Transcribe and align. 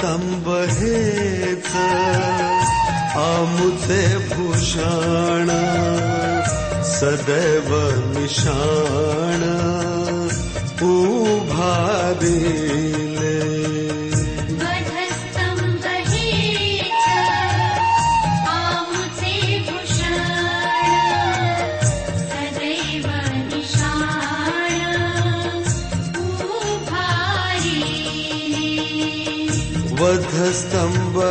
हेच 0.00 1.76
आमुचे 3.16 4.18
भूषण 4.18 5.50
सदैव 6.84 7.70
निशाण 8.18 9.42
उभारी 10.82 12.61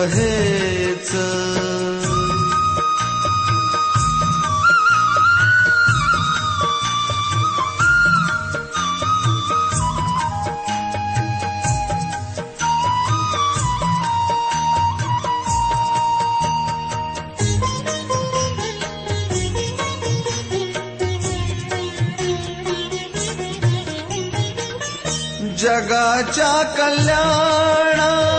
वधस्तंभ 0.01 0.13
हेच 0.13 1.11
जगाच्या 25.61 26.61
कल्याण 26.77 28.30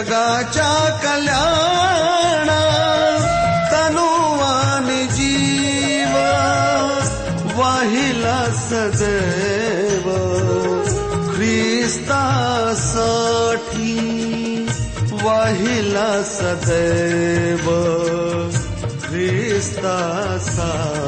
जगाच्या 0.00 1.00
कल्याण 1.02 2.48
तनुवान 3.72 5.06
जीव 5.08 6.14
वाहिला 7.60 8.46
सदैव. 8.70 10.06
ख्रिस्तासाठी 11.36 12.26
वाहिला 15.12 16.22
सदैव. 16.22 17.70
ख्रिस्तासाठी 19.02 20.99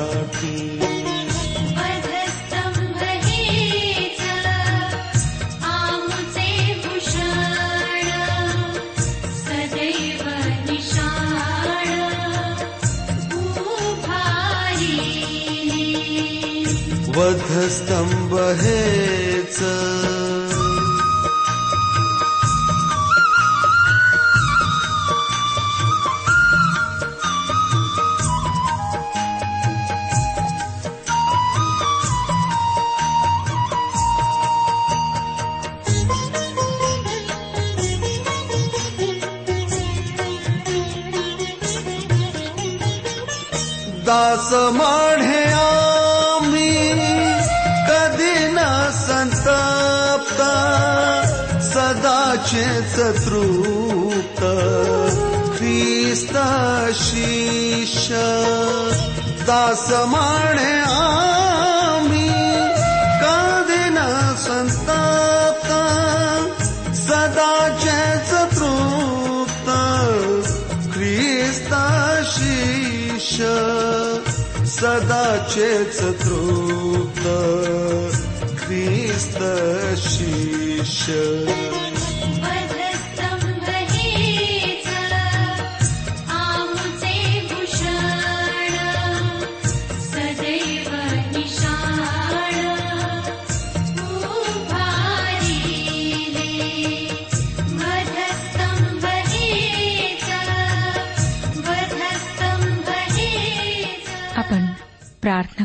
वधस्तंभ 17.17 18.35
हेच 18.61 19.59
dragă 53.03 53.19
truptă, 53.25 54.55
Cristașiș, 55.57 56.39
da 59.47 59.73
să 59.87 60.05
mane 60.07 60.83
ami, 61.99 62.31
ca 63.21 63.65
de 63.67 63.83
n-a 63.95 64.35
sântaptă, 64.37 65.83
să 66.93 67.31
da 67.35 67.57
ceță 67.83 68.41
să 74.65 75.03
da 75.07 75.29
ceță 75.53 76.09
truptă, 76.19 77.39
Cristașiș. 78.67 80.03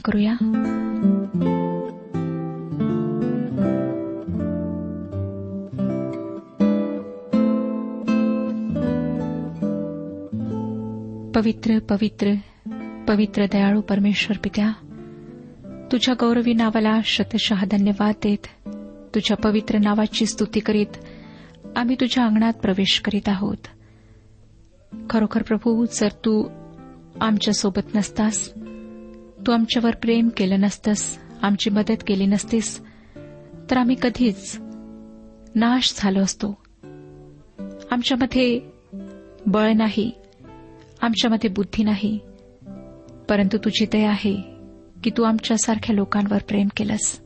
करूया? 0.08 0.36
पवित्र 11.36 11.80
पवित्र 11.80 12.34
पवित्र 13.08 13.46
दयाळू 13.46 13.82
परमेश्वर 13.82 14.38
पित्या 14.38 14.72
तुझ्या 15.92 16.16
गौरवी 16.20 16.54
नावाला 16.54 17.00
शतशः 17.04 17.66
धन्यवाद 17.72 18.16
देत 18.24 18.70
तुझ्या 19.16 19.38
पवित्र 19.38 19.78
नावाची 19.78 20.26
स्तुती 20.26 20.60
करीत 20.60 20.98
आम्ही 21.76 21.96
तुझ्या 21.96 22.26
अंगणात 22.26 22.54
प्रवेश 22.54 23.02
करीत 23.06 23.30
आहोत. 23.30 23.58
खरोखर 25.10 25.42
प्रभू 25.42 25.86
जर 25.86 26.08
तू 26.08 26.50
आमच्यासोबत 27.22 27.96
नसतास 27.96 28.57
तू 29.48 29.52
आमच्यावर 29.52 29.96
प्रेम 29.96 30.30
केलं 30.30 30.60
नसतंस 30.60 31.18
आमची 31.42 31.70
मदत 31.70 32.04
केली 32.08 32.26
नसतीस 32.26 32.82
तर 33.72 33.78
आम्ही 33.78 33.96
कधीच 34.02 34.58
नाश 35.56 35.94
झालो 35.98 36.20
असतो. 36.20 36.64
आमच्यामध्ये 37.92 38.60
बळ 39.46 39.72
नाही 39.72 40.12
आमच्यामध्ये 41.02 41.50
बुद्धी 41.50 41.84
नाही 41.84 42.20
परंतु 43.30 43.58
तुझी 43.58 43.86
दया 43.86 44.10
आहे 44.10 44.36
की 45.04 45.10
तू 45.18 45.24
आमच्यासारख्या 45.24 45.96
लोकांवर 45.96 46.38
प्रेम 46.38 46.68
केलंस. 46.78 47.20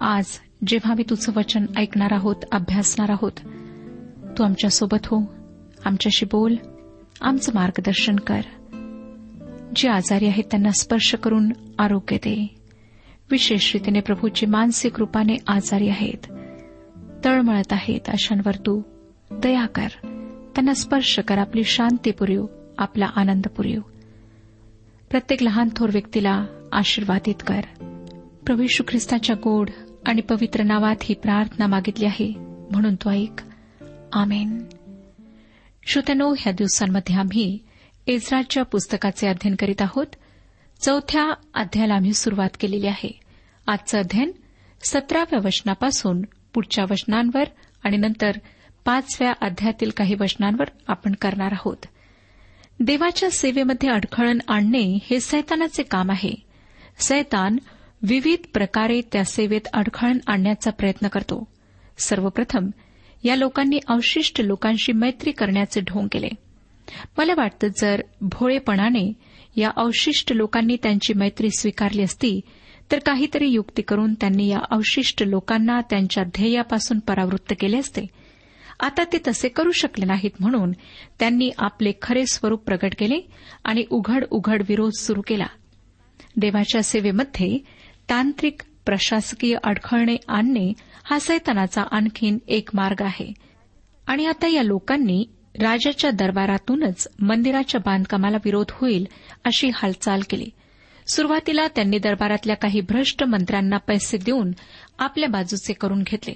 आज 0.00 0.24
जेव्हा 0.66 0.90
आम्ही 0.90 1.04
तुझं 1.10 1.32
वचन 1.36 1.66
ऐकणार 1.76 2.12
आहोत 2.12 2.36
अभ्यासणार 2.52 3.10
आहोत 3.10 3.32
तू 4.38 4.44
आमच्यासोबत 4.44 5.06
हो 5.06 5.34
आमच्याशी 5.84 6.26
बोल 6.26 6.56
आमचं 7.20 7.52
मार्गदर्शन 7.54 8.16
कर. 8.16 8.40
जे 9.76 9.88
आजारी 9.88 10.26
आहेत 10.26 10.44
त्यांना 10.44 10.70
स्पर्श 10.70 11.14
करून 11.14 11.52
आरोग्य 11.78 12.16
दे. 12.16 12.54
विशेष 13.30 13.74
रीतीने 13.74 14.00
प्रभूची 14.00 14.46
मानसिक 14.46 14.98
रूपाने 14.98 15.36
आजारी 15.46 15.88
आहेत. 15.88 16.26
तळमळत 17.24 17.72
आहेत 17.72 18.00
अशांवर 18.08 18.54
तू. 18.54 18.82
दया 19.30 19.66
कर. 19.66 19.88
त्यांना 20.54 20.74
स्पर्श 20.74 21.18
कर. 21.18 21.38
आपली 21.38 21.64
शांती 21.64 22.10
पुरव. 22.10 22.46
आपला 22.78 23.06
आनंद 23.16 23.46
पुरव. 23.46 23.80
प्रत्येक 25.10 25.42
लहान 25.42 25.68
थोर 25.76 25.90
व्यक्तीला 25.92 26.46
आशीर्वादित 26.72 27.34
कर. 27.46 27.60
प्रभू 28.46 28.62
यशू 28.62 28.84
ख्रिस्ताच्या 28.88 29.36
गोड 29.44 29.70
आणि 30.06 30.20
पवित्र 30.20 30.62
नावात 30.62 30.96
ही 31.02 31.14
प्रार्थना 31.14 31.66
मागितली 31.66 32.04
आहे 32.04 32.32
म्हणून 32.70 32.94
तो 32.94 33.10
ऐक. 33.10 33.40
आमेन. 34.12 34.64
श्रोत्यानो 35.86 36.34
ह्या 36.38 36.52
दिवसांमध्ये 36.52 37.16
आम्ही 37.16 37.58
इस्राच्या 38.06 38.62
पुस्तकाचे 38.62 39.28
अध्ययन 39.28 39.54
करीत 39.58 39.82
आहोत. 39.82 40.06
चौथ्या 40.80 41.34
अध्यायाला 41.54 41.94
आम्ही 41.94 42.12
सुरुवात 42.12 42.48
केलेली 42.60 42.86
आहे. 42.86 43.20
आजचं 43.66 43.98
अध्ययन 43.98 44.32
सतराव्या 44.82 45.40
वचनापासून 45.44 46.22
पुढच्या 46.54 46.84
वचनांवर 46.90 47.44
आणि 47.82 47.96
नंतर 47.96 48.30
पाचव्या 48.84 49.32
अध्यायातील 49.40 49.90
काही 49.90 50.14
वचनांवर 50.20 50.64
आपण 50.88 51.12
करणार 51.20 51.52
आहोत. 51.52 51.86
देवाच्या 52.80 53.30
सेवेमध्ये 53.30 53.88
अडखळण 53.88 54.38
आणणे 54.48 54.98
हे 55.10 55.20
सैतानाचे 55.20 55.82
काम 55.82 56.10
आहे. 56.10 56.34
सैतान 56.98 57.56
विविध 58.02 58.46
प्रकारे 58.54 59.00
त्या 59.12 59.24
सेवेत 59.24 59.68
अडखळण 59.72 60.18
आणण्याचा 60.26 60.70
प्रयत्न 60.70 61.08
करतो. 61.08 61.44
सर्वप्रथम 61.98 62.70
या 63.24 63.36
लोकांनी 63.36 63.80
अवशिष्ट 63.88 64.40
लोकांशी 64.40 64.92
मैत्री 64.92 65.30
करण्याचे 65.30 65.80
ढोंग 65.80 66.08
केले. 66.12 66.28
मला 67.18 67.32
वाटतं 67.36 67.68
जर 67.80 68.02
भोळेपणाने 68.20 69.12
या 69.56 69.70
अवशिष्ट 69.76 70.32
लोकांनी 70.32 70.76
त्यांची 70.82 71.14
मैत्री 71.14 71.50
स्वीकारली 71.50 72.02
असती 72.02 72.40
तर 72.92 72.98
काहीतरी 72.98 73.48
युक्ती 73.48 73.82
करून 73.82 74.14
त्यांनी 74.14 74.48
या 74.48 74.58
अवशिष्ट 74.70 75.22
लोकांना 75.22 75.80
त्यांच्या 75.80 76.24
ध्येयापासून 76.24 76.98
परावृत्त 76.98 77.54
केले 77.60 77.78
असते. 77.78 78.06
आता 78.80 79.04
ते 79.04 79.18
तसे 79.28 79.48
करू 79.48 79.70
शकले 79.70 80.04
नाहीत 80.04 80.30
म्हणून 80.40 80.72
त्यांनी 81.18 81.50
आपले 81.58 81.92
खरे 82.02 82.26
स्वरूप 82.26 82.62
प्रकट 82.64 82.94
केले 82.98 83.20
आणि 83.64 83.84
उघड 83.90 84.24
उघड 84.30 84.62
विरोध 84.68 84.92
सुरू 85.00 85.20
केला. 85.26 85.46
देवाच्या 86.36 86.82
सेवेमध्ये 86.82 87.58
तांत्रिक 88.10 88.62
प्रशासकीय 88.86 89.56
अडखळणे 89.64 90.16
आणणे 90.28 90.72
हा 91.04 91.18
सैतानाचा 91.18 91.82
आणखीन 91.82 92.38
एक 92.48 92.68
मार्ग 92.74 93.02
आहे. 93.02 93.32
आणि 94.06 94.26
आता 94.26 94.48
या 94.48 94.62
लोकांनी 94.62 95.24
राजाच्या 95.60 96.10
दरबारातूनच 96.10 97.08
मंदिराच्या 97.20 97.80
बांधकामाला 97.84 98.36
विरोध 98.44 98.66
होईल 98.70 99.06
अशी 99.44 99.70
हालचाल 99.74 100.20
केली. 100.30 100.48
सुरुवातीला 101.14 101.66
त्यांनी 101.68 101.98
दरबारातल्या 101.98 102.56
काही 102.56 102.80
भ्रष्ट 102.80 103.24
मंत्र्यांना 103.24 103.76
पैसे 103.76 104.16
देऊन 104.16 104.50
आपल्या 104.98 105.28
बाजूचे 105.28 105.72
करून 105.72 106.02
घेतले. 106.02 106.34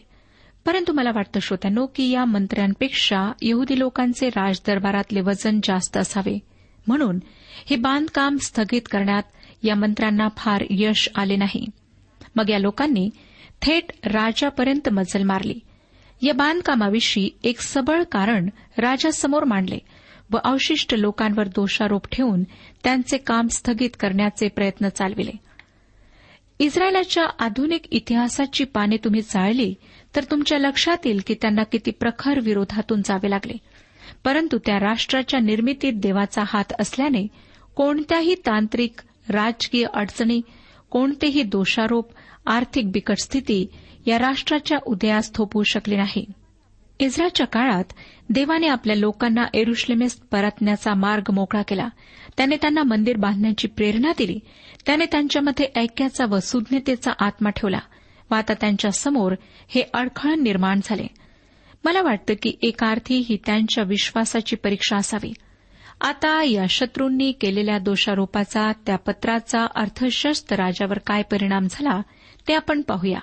परंतु 0.64 0.92
मला 0.92 1.10
वाटतं 1.14 1.40
श्रोत्यानो 1.40 1.86
की 1.86 2.10
या 2.10 2.24
मंत्र्यांपेक्षा 2.24 3.32
यहुदी 3.42 3.78
लोकांचे 3.78 4.28
राजदरबारातले 4.28 5.20
वजन 5.20 5.60
जास्त 5.64 5.96
असावे. 5.96 6.38
म्हणून 6.86 7.18
हे 7.70 7.76
बांधकाम 7.76 8.36
स्थगित 8.36 8.82
करण्यात 8.90 9.22
या 9.62 9.74
मंत्र्यांना 9.74 10.28
फार 10.36 10.64
यश 10.70 11.08
आले 11.14 11.36
नाही. 11.36 11.66
मग 12.36 12.50
या 12.50 12.58
लोकांनी 12.58 13.10
थेट 13.62 13.92
राजापर्यंत 14.04 14.88
मजल 14.88 15.22
मारली. 15.22 15.60
या 16.22 16.32
बांधकामाविषयी 16.32 17.30
एक 17.44 17.60
सबळ 17.60 18.02
कारण 18.02 18.48
राजासमोर 18.78 19.44
मांडले 19.44 19.78
व 20.30 20.36
अवशिष्ट 20.44 20.94
लोकांवर 20.94 21.48
दोषारोप 21.48 22.06
ठेवून 22.12 22.42
त्यांचे 22.84 23.16
काम 23.16 23.46
स्थगित 23.46 23.90
करण्याचे 24.00 24.48
प्रयत्न 24.48 24.88
चालविले. 24.88 25.30
इस्रायलाच्या 26.58 27.24
आधुनिक 27.38 27.82
इतिहासाची 27.90 28.64
पाने 28.64 28.96
तुम्ही 28.96 29.22
चाळली 29.22 29.74
तर 30.16 30.24
तुमच्या 30.24 30.58
लक्षात 30.58 30.96
येईल 31.04 31.20
की 31.26 31.34
त्यांना 31.34 31.62
किती 31.62 31.90
प्रखर 31.90 32.40
विरोधातून 32.40 33.02
जावे 33.04 33.30
लागले. 33.30 33.52
परंतु 34.24 34.58
त्या 34.58 34.80
राष्ट्राच्या 34.80 35.40
निर्मितीत 35.40 35.92
देवाचा 35.96 36.42
हात 36.46 36.72
असल्याने 36.80 37.26
कोणत्याही 37.76 38.34
तांत्रिक 38.34 39.00
राजकीय 39.28 39.86
अडचणी 39.94 40.40
कोणतेही 40.90 41.42
दोषारोप 41.42 42.10
आर्थिक 42.46 42.90
बिकट 42.90 43.18
स्थिती 43.18 43.66
या 44.10 44.18
राष्ट्राच्या 44.18 44.78
उदयास 44.86 45.34
थोपवू 45.34 45.62
शकले 45.62 45.96
नाही. 45.96 46.24
इस्राच्या 47.00 47.46
काळात 47.46 47.84
देवाने 48.30 48.66
आपल्या 48.66 48.96
लोकांना 48.96 49.44
एरुश्लेमेस 49.54 50.14
परतण्याचा 50.14 50.94
मार्ग 50.94 51.32
मोकळा 51.32 51.62
केला. 51.62 51.88
त्याने 52.36 52.56
त्यांना 52.56 52.82
मंदिर 52.82 53.16
बांधण्याची 53.16 53.68
प्रेरणा 53.68 54.12
दिली. 54.18 54.38
त्याने 54.86 55.04
त्यांच्यामध्ये 55.06 55.66
ऐक्याचा 55.76 56.24
व 56.26 56.38
सुज्ञतेचा 56.38 57.10
आत्मा 57.18 57.50
ठेवला 57.50 57.78
व 58.30 58.34
आता 58.34 58.54
त्यांच्यासमोर 58.54 59.34
हे 59.68 59.82
अडखळण 59.94 60.42
निर्माण 60.42 60.80
झाले. 60.84 61.06
मला 61.84 62.02
वाटतं 62.02 62.34
की 62.42 62.52
एका 62.62 62.88
अर्थी 62.88 63.16
ही 63.28 63.38
त्यांच्या 63.46 63.84
विश्वासाची 63.84 64.56
परीक्षा 64.56 64.96
असावी. 64.96 65.32
आता 66.00 66.42
या 66.42 66.66
शत्रूंनी 66.68 67.32
केलेल्या 67.32 67.78
दोषारोपाचा 67.78 68.72
त्या 68.86 68.96
पत्राचा 68.96 69.66
अर्थशस्त्र 69.74 70.56
राजावर 70.56 70.98
काय 70.98 71.22
परिणाम 71.22 71.66
झाला 71.70 72.02
ते 72.48 72.54
आपण 72.54 72.82
पाहूया. 72.82 73.18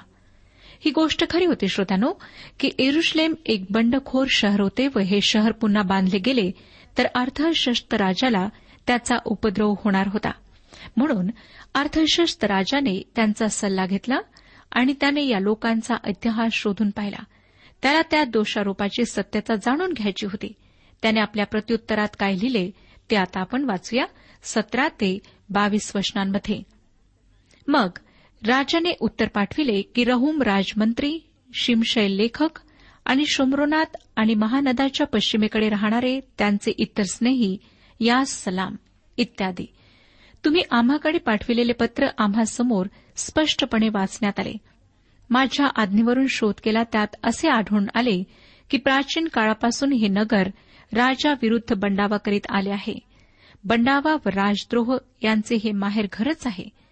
ही 0.80 0.92
गोष्ट 0.92 1.30
खरी 1.30 1.46
होती 1.46 1.68
श्रोत्यानो 1.68 2.14
की 2.60 2.70
एरुश्लेम 2.80 3.34
एक 3.46 3.66
बंडखोर 3.70 4.26
शहर 4.30 4.60
होते 4.60 4.88
व 4.96 5.00
हे 5.00 5.22
शहर 5.22 5.52
पुन्हा 5.52 5.84
बांधले 5.84 6.20
गेले 6.20 6.52
तर 6.98 7.06
अर्थशस्त 7.06 7.94
राजाला 7.94 8.50
त्याचा 8.88 9.16
उपद्रव 9.26 9.74
होणार 9.84 10.08
होता. 10.08 10.32
म्हणून 10.98 11.28
अर्थशस्त 11.76 12.44
राजाने 12.44 13.04
त्यांचा 13.16 13.48
सल्ला 13.48 13.86
घेतला 13.86 14.20
आणि 14.72 14.94
त्याने 14.94 15.26
या 15.26 15.40
लोकांचा 15.40 15.96
इतिहास 16.08 16.54
शोधून 16.54 16.90
पाहिला. 16.90 17.24
त्याला 17.82 18.02
त्या 18.02 18.24
दोषारोपाची 18.24 19.06
सत्यता 19.06 19.56
जाणून 19.56 19.94
घ्यायची 19.94 20.26
होती. 20.26 20.54
त्याने 21.02 21.20
आपल्या 21.20 21.46
प्रत्युत्तरात 21.46 22.08
काय 22.20 22.32
लिहिले 22.32 22.72
ते 23.12 23.16
आता 23.16 23.40
आपण 23.40 23.64
वाचूया. 23.64 24.06
सतरा 24.44 24.88
ते 24.88 25.20
बावीस 25.50 25.96
वचनांमध्ये. 25.96 26.64
मग 27.68 27.90
राजाने 28.48 28.94
उत्तर 29.00 29.28
पाठविले 29.28 29.82
की 29.82 30.04
रहूम 30.04 30.42
राजमंत्री 30.42 31.20
शिमशय 31.54 32.08
लेखक 32.08 32.60
आणि 33.06 33.24
शोमरोनात 33.28 33.98
आणि 34.16 34.36
महानदाच्या 34.36 35.08
पश्चिमेकडे 35.08 35.70
राहणारे 35.70 36.20
त्यांचे 36.38 36.72
इतर 36.78 37.04
स्नेही 37.04 37.58
या 38.00 38.26
सलाम 38.26 38.76
इत्यादी. 39.18 39.66
तुम्ही 40.46 40.62
आम्हाकडे 40.72 41.18
पाठविलेले 41.18 41.74
पत्र 41.74 42.08
आम्हासमोर 42.18 42.86
स्पष्टपणे 43.16 43.90
वाचण्यात 43.90 44.40
आले. 44.40 44.54
माझ्या 45.30 45.68
आज्ञेवरून 45.76 46.26
शोध 46.30 46.54
केला 46.64 46.84
त्यात 46.84 47.16
असे 47.24 47.50
आढळून 47.50 47.88
आले 47.94 48.24
की 48.70 48.78
प्राचीन 48.78 49.28
काळापासून 49.28 49.94
हे 49.94 50.08
नगर 50.08 50.48
राजा 50.94 51.32
विरुद्ध 51.32 51.74
बंडावा 51.74 52.18
करीत 52.18 52.42
आले 52.50 52.70
आहे. 52.70 53.00
बंडावा 53.64 54.14
व 54.14 54.30
राजद्रोह 54.30 54.98
यांचे 55.24 55.56
हे 55.56 55.72
माहेर 55.72 56.08
घरच 56.14 56.48
आहे. 56.48 56.87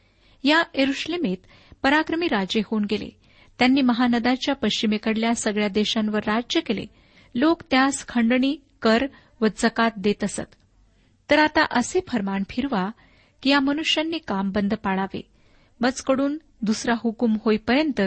या 0.45 0.63
एरुश्लेमेत 0.73 1.37
पराक्रमी 1.83 2.27
राजे 2.27 2.61
होऊन 2.65 2.85
गेले. 2.85 3.09
त्यांनी 3.59 3.81
महानदाच्या 3.81 4.55
पश्चिमेकडल्या 4.55 5.35
सगळ्या 5.35 5.67
देशांवर 5.67 6.19
राज्य 6.27 6.59
केले. 6.59 6.85
लोक 7.35 7.61
त्यास 7.71 8.07
खंडणी 8.07 8.57
कर 8.81 9.05
व 9.41 9.45
जकात 9.57 9.91
देत 9.97 10.23
असत. 10.23 10.55
तर 11.29 11.39
आता 11.39 11.65
असे 11.71 11.99
फरमान 12.07 12.43
फिरवा 12.49 12.89
की 13.41 13.49
या 13.49 13.59
मनुष्यांनी 13.59 14.17
काम 14.17 14.51
बंद 14.51 14.73
पाळावे. 14.73 15.21
मजकडून 15.81 16.37
दुसरा 16.61 16.93
हुकूम 16.97 17.37
होईपर्यंत 17.45 18.01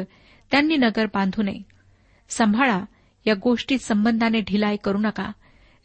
त्यांनी 0.50 0.76
नगर 0.76 1.06
बांधू 1.06 1.42
नये. 1.42 1.62
सांभाळा 2.28 2.84
या 3.26 3.34
गोष्टी 3.34 3.78
संबंधाने 3.78 4.40
ढिलाई 4.40 4.76
करू 4.84 4.98
नका. 4.98 5.32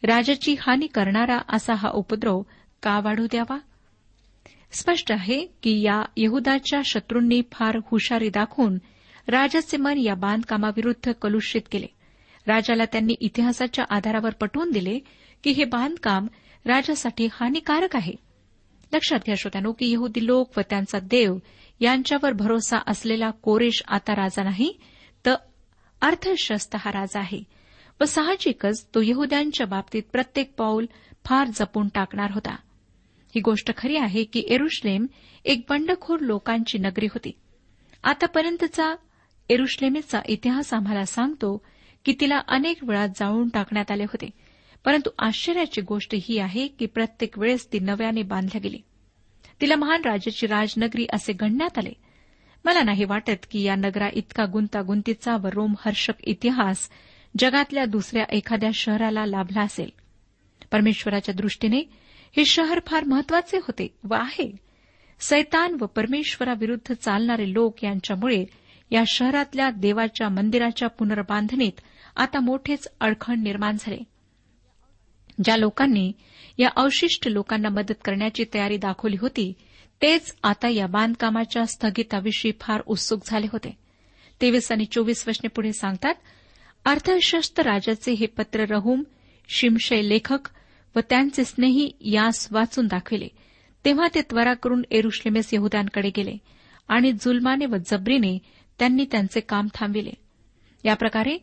राजाची 0.02 0.56
हानी 0.60 0.86
करणारा 0.86 1.38
असा 1.48 1.74
हा 1.74 1.88
उपद्रव 1.88 2.42
का 2.82 3.00
वाढू 3.00 3.26
द्यावा? 3.26 3.58
स्पष्ट 4.74 5.12
आहे 5.12 5.46
की 5.62 5.82
या 5.82 6.02
यहुदाच्या 6.16 6.80
शत्रूंनी 6.84 7.42
फार 7.52 7.78
हुशारी 7.86 8.28
दाखवून 8.28 8.78
राजाचे 9.28 9.76
मन 9.76 9.98
या 9.98 10.14
बांधकामाविरुद्ध 10.14 11.12
कलुषित 11.12 11.62
केले. 11.70 11.86
राजाला 12.46 12.84
त्यांनी 12.84 13.14
इतिहासाच्या 13.20 13.84
आधारावर 13.90 14.30
पटवून 14.30 14.70
दिले 14.70 14.98
की 15.44 15.50
हे 15.50 15.64
बांधकाम 15.64 16.26
राजासाठी 16.66 17.28
हानिकारक 17.32 17.96
आहे. 17.96 18.12
लक्षात 18.92 19.18
घ्या 19.18 19.34
श्रोत्यानो 19.38 19.72
की 19.72 19.92
यहुदी 19.92 20.26
लोक 20.26 20.58
व 20.58 20.60
त्यांचा 20.70 20.98
देव 20.98 21.38
यांच्यावर 21.80 22.32
भरोसा 22.32 22.76
असलेला 22.86 23.30
कोरेश 23.30 23.82
आता 23.88 24.12
राजा 24.12 24.42
नाही 24.42 24.78
तर 25.26 25.34
अर्थशस्त 26.00 26.76
हा 26.78 26.92
राजा 26.92 27.20
आहे 27.20 27.42
व 28.00 28.04
साहजिकच 28.04 28.86
तो 28.94 29.00
यहद्यांच्या 29.02 29.66
बाबतीत 29.66 30.02
प्रत्येक 30.12 30.54
पाऊल 30.56 30.86
फार 31.24 31.48
जपून 31.54 31.88
टाकणार 31.88 32.30
होता. 32.30 32.56
ही 33.34 33.40
गोष्ट 33.40 33.76
खरी 33.76 33.96
आहे 33.96 34.24
की 34.24 34.46
एरुश्लेम 34.48 35.06
एक 35.44 35.64
बंडखोर 35.68 36.20
लोकांची 36.20 36.78
नगरी 36.78 37.06
होती. 37.06 37.30
आतापर्यंतचा 38.04 38.94
एरुश्लेमेचा 39.48 40.20
इतिहास 40.26 40.74
आम्हाला 40.74 41.04
सांगतो 41.04 41.64
की 42.04 42.14
तिला 42.20 42.40
अनेक 42.48 42.84
वेळा 42.84 43.06
जाळून 43.06 43.48
टाकण्यात 43.48 43.90
आले 43.90 44.02
होते. 44.02 44.30
परंतु 44.84 45.10
आश्चर्याची 45.18 45.80
गोष्ट 45.80 46.14
ही 46.22 46.38
आहे 46.38 46.66
की 46.66 46.86
प्रत्येक 46.86 47.38
वेळेस 47.38 47.72
ती 47.72 47.78
नव्याने 47.78 48.22
बांधल्या 48.22 48.60
गेली. 48.60 48.78
तिला 49.60 49.76
महान 49.76 50.02
राजाची 50.04 50.46
राजनगरी 50.46 51.06
असे 51.12 51.32
गणण्यात 51.32 51.78
आले. 51.78 51.92
मला 52.64 52.82
नाही 52.82 53.04
वाटत 53.04 53.46
की 53.50 53.62
या 53.62 53.74
नगरा 53.74 54.08
इतका 54.12 54.44
गुंतागुंतीचा 54.44 55.36
व 55.36 55.46
रोमहर्षक 55.46 56.12
इतिहास 56.20 56.88
जगातल्या 57.38 57.84
दुसऱ्या 57.84 58.24
एखाद्या 58.32 58.70
शहराला 58.74 59.26
लाभला 59.26 59.60
असेल. 59.60 59.90
परमेश्वराच्या 60.72 61.34
दृष्टीने 61.34 61.82
हे 62.36 62.44
शहर 62.44 62.80
फार 62.86 63.04
महत्त्वाचे 63.04 63.56
होते 63.56 63.88
व 64.04 64.14
आहे. 64.14 64.56
सैतान 65.20 65.76
व 65.80 65.86
परमेश्वराविरुद्ध 65.86 66.92
चालणारे 66.92 67.52
लोक 67.52 67.84
यांच्यामुळे 67.84 68.44
या 68.90 69.02
शहरातल्या 69.06 69.70
देवाच्या 69.70 70.28
मंदिराच्या 70.28 70.88
पुनर्बांधणीत 70.88 71.80
आता 72.16 72.40
मोठेच 72.40 72.88
अडखण 73.00 73.42
निर्माण 73.42 73.76
झाले. 73.80 73.98
ज्या 75.44 75.56
लोकांनी 75.56 76.12
या 76.58 76.68
अवशिष्ट 76.76 77.28
लोकांना 77.28 77.68
मदत 77.68 77.92
करण्याची 78.04 78.44
तयारी 78.54 78.76
दाखवली 78.76 79.16
होती 79.20 79.52
तेच 80.02 80.34
आता 80.42 80.68
या 80.68 80.86
बांधकामाच्या 80.86 81.66
स्थगिताविषयी 81.66 82.52
फार 82.60 82.82
उत्सुक 82.86 83.20
झाले 83.26 83.46
होते. 83.52 83.78
तेवीस 84.40 84.72
आणि 84.72 84.84
चोवीस 84.84 85.28
वचने 85.28 85.48
पुढे 85.48 85.72
सांगतात 85.72 86.14
अर्थशस्त्र 86.84 87.62
राजाचे 87.62 88.12
हे 88.12 88.26
पत्र 88.26 88.64
रहुम 88.64 89.02
शिमशय 89.48 90.02
लेखक 90.02 90.48
व 90.96 91.00
त्यांचे 91.00 91.44
स्नेही 91.44 91.92
यास 92.00 92.48
वाचून 92.50 92.86
दाखविले. 92.86 93.28
तेव्हा 93.84 94.06
ते 94.14 94.22
त्वरा 94.22 94.54
करून 94.54 94.82
एरुश्लेमेस 94.90 95.54
यहद्यांकडे 95.54 96.10
गेले 96.16 96.36
आणि 96.88 97.12
जुलमाने 97.12 97.66
व 97.66 97.76
जबरीने 97.86 98.38
त्यांनी 98.78 99.06
त्यांचे 99.10 99.40
काम 99.40 99.66
थांबविले. 99.74 100.10
याप्रकारे 100.84 101.38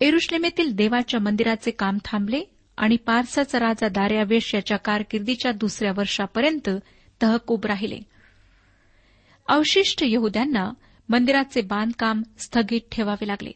एरुश्लेमेतील 0.00 0.74
देवाच्या 0.74 1.20
मंदिराचे 1.20 1.70
काम 1.70 1.98
थांबले 2.04 2.42
आणि 2.76 2.96
पारसाचा 2.96 3.58
राजा 3.58 3.88
दार्यावेश 3.88 4.54
याच्या 4.54 4.76
कारकिर्दीच्या 4.76 5.52
दुसऱ्या 5.52 5.92
वर्षापर्यंत 5.96 6.70
तहकूब 7.22 7.66
राहिले. 7.66 7.98
अवशिष्ट 9.48 9.98
यहद्यांना 10.02 10.70
मंदिराचे 11.08 11.60
बांधकाम 11.60 12.22
स्थगित 12.38 12.80
ठेवावे 12.92 13.26
लागले. 13.26 13.52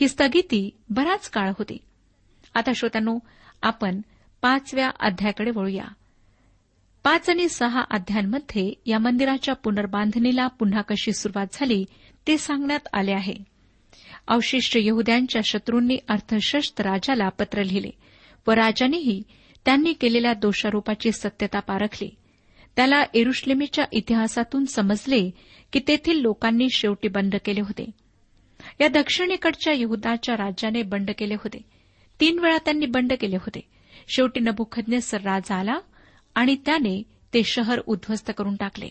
ही 0.00 0.08
स्थगिती 0.08 0.70
बराच 0.90 1.30
काळ 1.30 1.50
होती. 1.50 1.76
आता 2.54 2.70
श्रोत्यांनो 2.74 3.18
आपण 3.62 4.00
पाचव्या 4.44 4.90
अध्यायाकडे 5.00 5.50
वळूया. 5.50 5.84
पाच 7.04 7.30
आणि 7.30 7.48
सहा 7.48 7.82
अध्यायांमध्ये 7.90 8.72
या 8.86 8.98
मंदिराच्या 8.98 9.54
पुनर्बांधणीला 9.54 10.46
पुन्हा 10.46 10.82
कशी 10.82 11.12
सुरुवात 11.12 11.46
झाली 11.52 11.84
ते 12.26 12.38
सांगण्यात 12.38 12.80
आले 12.92 13.12
आहे. 13.12 13.34
अवशिष्ट 14.28 14.72
यहद्यांच्या 14.76 15.42
शत्रूंनी 15.44 15.98
अर्थशस्त्र 16.08 16.90
राजाला 16.90 17.28
पत्र 17.28 17.62
लिहिले 17.62 17.90
व 18.46 18.50
राजानेही 18.50 19.22
त्यांनी 19.64 19.92
केलेल्या 19.92 20.32
दोषारोपाची 20.32 21.12
सत्यता 21.12 21.60
पारखली. 21.60 22.14
त्याला 22.76 23.02
एरुश्लेमीच्या 23.14 23.84
इतिहासातून 23.92 24.64
समजले 24.64 25.30
की 25.72 25.80
तेथील 25.88 26.18
लोकांनी 26.18 26.66
शेवटी 26.70 27.08
बंड 27.08 27.34
केले 27.44 27.60
होते. 27.60 27.90
या 28.80 28.88
दक्षिणेकडच्या 28.88 29.72
यहदाच्या 29.76 30.34
राज्याने 30.34 30.82
बंड 30.82 31.10
केले 31.18 31.34
होते. 31.34 31.58
तीन 32.20 32.38
वेळा 32.38 32.58
त्यांनी 32.58 32.86
बंड 32.86 33.12
केले 33.20 33.36
होते. 33.36 33.73
शेवटी 34.08 34.40
नभुखज्ञसर 34.40 35.20
राजा 35.20 35.54
आला 35.54 35.78
आणि 36.34 36.56
त्याने 36.66 37.02
ते 37.34 37.42
शहर 37.42 37.80
उद्ध्वस्त 37.86 38.32
करून 38.36 38.56
टाकले. 38.56 38.88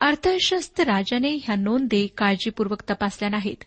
अर्थशस्त्र 0.00 0.84
राजाने 0.84 1.34
ह्या 1.34 1.54
नोंदी 1.54 2.06
काळजीपूर्वक 2.06 2.82
तपासल्या 2.90 3.28
नाहीत 3.28 3.64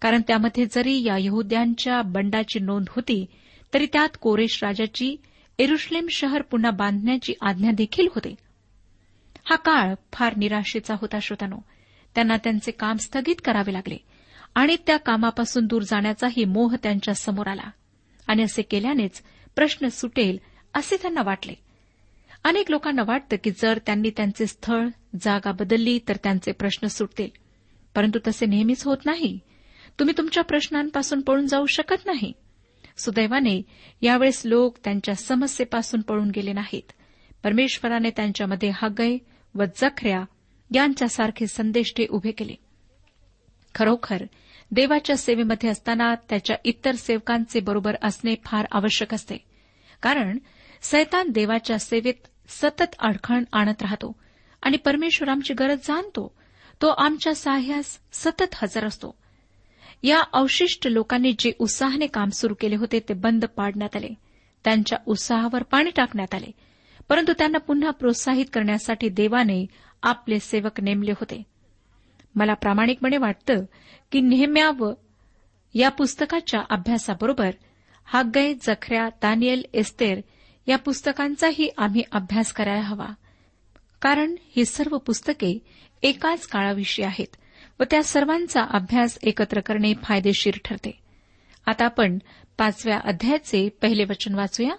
कारण 0.00 0.22
त्यामध्ये 0.28 0.66
जरी 0.66 1.04
या 1.04 1.16
यहद्यांच्या 1.18 2.02
बंडाची 2.02 2.58
नोंद 2.58 2.86
होती 2.90 3.26
तरी 3.74 3.86
त्यात 3.92 4.08
कोरेश 4.20 4.64
राजाची 4.64 5.16
एरुश्लेम 5.58 6.06
शहर 6.10 6.42
पुन्हा 6.42 6.70
बांधण्याची 6.70 7.34
आज्ञा 7.40 7.70
देखील 7.70 8.08
होते. 8.14 8.34
हा 9.44 9.56
काळ 9.56 9.94
फार 10.12 10.36
निराशेचा 10.36 10.94
होता 11.00 11.18
श्रोतानो. 11.22 11.56
त्यांना 12.14 12.36
त्यांचे 12.36 12.70
काम 12.70 12.96
स्थगित 12.96 13.36
करावे 13.44 13.72
लागले 13.72 13.96
आणि 14.54 14.76
त्या 14.86 14.96
कामापासून 14.96 15.66
दूर 15.66 15.82
जाण्याचाही 15.82 16.44
मोह 16.44 16.76
त्यांच्यासमोर 16.82 17.46
आला. 17.46 17.70
आणि 18.26 18.42
असे 18.42 18.62
केल्यानेच 18.62 19.22
प्रश्न 19.56 19.88
सुटेल 19.88 20.38
असे 20.74 20.96
त्यांना 20.96 21.22
वाटले. 21.22 21.54
अनेक 22.44 22.70
लोकांना 22.70 23.02
वाटतं 23.06 23.36
की 23.44 23.50
जर 23.50 23.78
त्यांनी 23.86 24.10
त्यांचे 24.10 24.46
स्थळ 24.46 24.88
जागा 25.20 25.52
बदलली 25.52 25.98
तर 26.08 26.16
त्यांचे 26.16 26.52
प्रश्न 26.52 26.86
सुटतील. 26.86 27.28
परंतु 27.94 28.18
तसे 28.26 28.46
नेहमीच 28.46 28.84
होत 28.84 28.96
नाही. 29.04 29.38
तुम्ही 29.98 30.14
तुमच्या 30.18 30.44
प्रश्नांपासून 30.44 31.20
पळून 31.20 31.46
जाऊ 31.46 31.66
शकत 31.66 32.06
नाही. 32.06 32.32
सुदैवाने 32.96 33.62
यावेळेस 34.02 34.42
लोक 34.44 34.76
त्यांच्या 34.84 35.14
समस्येपासून 35.14 36.00
पळून 36.00 36.30
गेले 36.30 36.52
नाहीत. 36.52 36.92
परमेश्वराने 37.44 38.10
त्यांच्यामध्ये 38.10 38.70
हगय 38.74 39.16
व 39.54 39.64
जखऱ्या 39.76 40.24
यांच्यासारखे 40.74 41.46
संदेश 41.46 41.94
ते 41.98 42.06
उभे 42.10 42.30
केले. 42.30 42.54
खरोखर 43.74 44.24
देवाच्या 44.70 45.16
सेवेमध्ये 45.16 45.70
असताना 45.70 46.14
त्याच्या 46.14 46.56
इतर 46.64 46.94
सेवकांचे 46.94 47.60
बरोबर 47.60 47.96
असणे 48.02 48.34
फार 48.44 48.66
आवश्यक 48.72 49.14
असते. 49.14 49.36
कारण 50.02 50.38
सैतान 50.82 51.28
देवाच्या 51.28 51.78
सेवेत 51.78 52.14
सतत 52.48 52.94
अडखण 52.98 53.44
आणत 53.52 53.82
राहतो 53.82 54.12
आणि 54.62 54.76
परमेश्वर 54.76 55.28
आमची 55.28 55.54
गरज 55.54 55.78
जाणतो. 55.78 56.34
तो 56.82 56.88
आमच्या 56.88 57.34
साह्यास 57.34 57.98
सतत 58.12 58.54
हजर 58.54 58.86
असतो. 58.86 59.18
या 60.02 60.22
अवशिष्ट 60.32 60.86
लोकांनी 60.86 61.32
जे 61.38 61.52
उत्साहाने 61.58 62.06
काम 62.06 62.28
सुरू 62.28 62.54
केले 62.54 62.76
होते 62.76 63.00
ते 63.00 63.14
बंद 63.14 63.44
पाडण्यात 63.44 63.96
आले. 63.96 64.08
त्यांच्या 64.64 64.98
उत्साहावर 65.06 65.62
पाणी 65.62 65.90
टाकण्यात 65.90 66.34
आले. 66.34 66.50
परंतु 67.08 67.32
त्यांना 67.32 67.58
पुन्हा 67.58 67.90
प्रोत्साहित 67.90 68.46
करण्यासाठी 68.52 69.08
देवाने 69.08 69.66
आपले 70.02 70.40
सेवक 70.40 70.80
नेमले 70.80 71.10
होते. 71.10 71.42
मला 72.36 72.54
प्रामाणिकपणे 72.54 73.16
वाटतं 73.16 73.64
की 74.12 74.20
नेहम्याव 74.20 74.92
या 75.74 75.88
पुस्तकाच्या 75.88 76.60
अभ्यासाबरोबर 76.70 77.50
हागय 78.04 78.54
जखऱ्या 78.54 79.08
दानियल 79.08 79.62
एस्तेर 79.72 80.20
या 80.66 80.78
पुस्तकांचाही 80.78 81.70
आम्ही 81.78 82.02
अभ्यास 82.12 82.52
करायला 82.52 82.82
हवा. 82.82 83.06
कारण 84.02 84.34
ही 84.56 84.64
सर्व 84.64 84.98
पुस्तके 84.98 85.58
एकाच 86.02 86.46
काळाविषयी 86.46 87.04
आहेत 87.04 87.36
व 87.80 87.84
त्या 87.90 88.02
सर्वांचा 88.02 88.62
अभ्यास 88.62 89.18
एकत्र 89.22 89.60
करणे 89.60 89.94
फायदेशीर 90.02 90.54
ठरते. 90.64 90.98
आता 91.66 91.84
आपण 91.84 92.18
पाचव्या 92.58 93.00
अध्यायाचे 93.04 93.68
पहिले 93.68 94.04
वचन 94.04 94.34
वाचूया. 94.34 94.74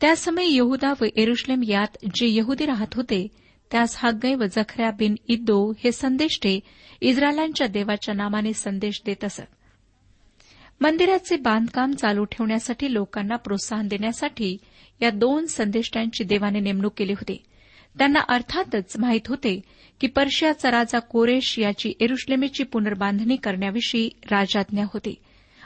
त्यासमयी 0.00 0.56
यहुदा 0.56 0.92
व 1.00 1.04
एरुश्लेम 1.16 1.62
यात 1.62 1.96
जे 2.14 2.36
यहुदी 2.36 2.66
राहत 2.66 2.94
होते 2.94 3.28
त्यास 3.70 3.96
हागय 3.98 4.34
व 4.34 4.44
जखऱ्या 4.44 4.90
बिन 4.90 5.14
इद्दो 5.28 5.72
हे 5.84 5.92
संदेष्टे 5.92 6.60
इस्रायलांच्या 7.00 7.66
देवाच्या 7.66 8.14
नामाने 8.14 8.52
संदेश 8.52 9.02
देत 9.06 9.24
असत. 9.24 9.42
मंदिराचे 10.80 11.36
बांधकाम 11.36 11.92
चालू 11.92 12.24
ठेवण्यासाठी 12.24 12.92
लोकांना 12.92 13.36
प्रोत्साहन 13.36 13.88
देण्यासाठी 13.88 14.56
या 15.02 15.10
दोन 15.10 15.46
संदेष्टांची 15.46 16.24
देवाने 16.24 16.60
नेमणूक 16.60 16.92
केली 16.96 17.12
होती. 17.12 17.42
त्यांना 17.98 18.20
अर्थातच 18.28 18.96
माहीत 18.98 19.28
होते 19.28 19.60
की 20.00 20.06
पर्शियाचा 20.06 20.70
राजा 20.70 20.98
कोरेश 20.98 21.58
याची 21.58 21.92
एरुश्लेमेची 22.00 22.64
पुनर्बांधणी 22.64 23.36
करण्याविषयी 23.36 24.10
राजाज्ञा 24.30 24.84
होती. 24.84 25.14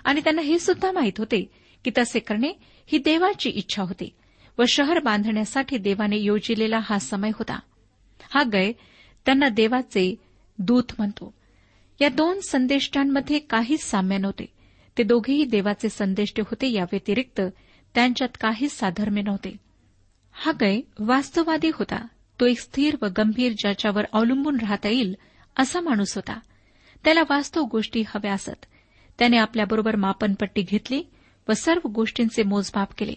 आणि 0.05 0.21
त्यांना 0.21 0.43
हे 0.43 0.59
सुद्धा 0.59 0.93
माहीत 0.93 1.19
होते 1.19 1.51
की 1.85 1.91
तसे 1.99 2.19
करणे 2.19 2.53
ही 2.87 2.99
देवाची 2.99 3.51
इच्छा 3.51 3.83
होती 3.83 4.13
व 4.59 4.63
शहर 4.69 4.99
बांधण्यासाठी 4.99 5.77
देवाने 5.77 6.17
योजिलेला 6.17 6.79
हा 6.83 6.99
समय 6.99 7.29
होता. 7.29 7.59
हा 8.23 8.43
गय 8.43 8.73
त्यांना 9.27 9.49
देवाचे 9.49 10.15
दूत 10.59 10.85
म्हणतो. 10.99 11.35
या 12.01 12.09
दोन 12.09 12.41
संदेष्टांमध्ये 12.41 13.39
काहीच 13.39 13.83
साम्य 13.83 14.19
नव्हते. 14.19 14.47
ते 14.99 15.03
दोघेही 15.03 15.45
देवाचे 15.45 15.89
संदेष्टे 15.89 16.43
होते 16.43 16.73
या 16.73 16.83
व्यतिरिक्त 16.83 17.41
त्यांच्यात 17.95 18.29
काहीच 18.41 18.73
साधर्म्य 18.73 19.23
नव्हते. 19.23 19.57
हा 20.33 20.53
गय 20.61 20.81
वास्तववादी 20.99 21.71
होता. 21.75 22.07
तो 22.41 22.47
एक 22.47 22.59
स्थिर 22.59 22.97
व 23.03 23.07
गंभीर 23.07 23.53
ज्याच्यावर 23.53 24.05
अवलंबून 24.13 24.57
राहता 24.61 24.89
येईल 24.89 25.17
असा 25.57 25.81
माणूस 25.81 26.15
होता. 26.15 26.41
त्याला 27.05 27.23
वास्तव 27.31 27.63
गोष्टी 27.63 28.03
हव्या 28.07 28.33
असत. 28.33 28.67
त्याने 29.19 29.37
आपल्याबरोबर 29.37 29.97
मापनपट्टी 29.97 30.63
घेतली 30.63 31.03
व 31.49 31.53
सर्व 31.53 31.89
गोष्टींचे 31.89 32.43
मोजमाप 32.43 32.89
केले. 32.99 33.15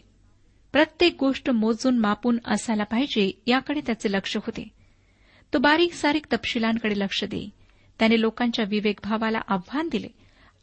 प्रत्येक 0.72 1.16
गोष्ट 1.20 1.50
मोजून 1.50 1.98
मापून 1.98 2.38
असायला 2.46 2.84
पाहिजे 2.84 3.32
याकडे 3.48 3.82
त्याचे 3.86 4.12
लक्ष 4.12 4.38
होते. 4.38 4.83
तो 5.54 5.60
बारीक 5.60 5.94
सारीक 5.94 6.26
तपशिलांकडे 6.34 7.00
लक्ष 7.00 7.24
देई 7.24 7.50
त्याने 8.00 8.22
लोकांच्या 8.22 8.66
विवेकभावाला 8.68 9.40
आव्हान 9.48 9.90
दिले 9.92 10.08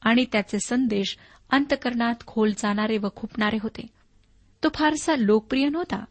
आणि 0.03 0.25
त्याचे 0.33 0.59
संदेश 0.59 1.19
अंतकरणात 1.51 2.15
खोल 2.27 2.53
जाणारे 2.59 2.99
व 2.99 3.09
खुपणारे 3.17 3.59
होते. 3.63 3.87
तो 4.65 4.69
फारसा 4.75 5.17
लोकप्रिय 5.17 5.69
नव्हता. 5.69 6.05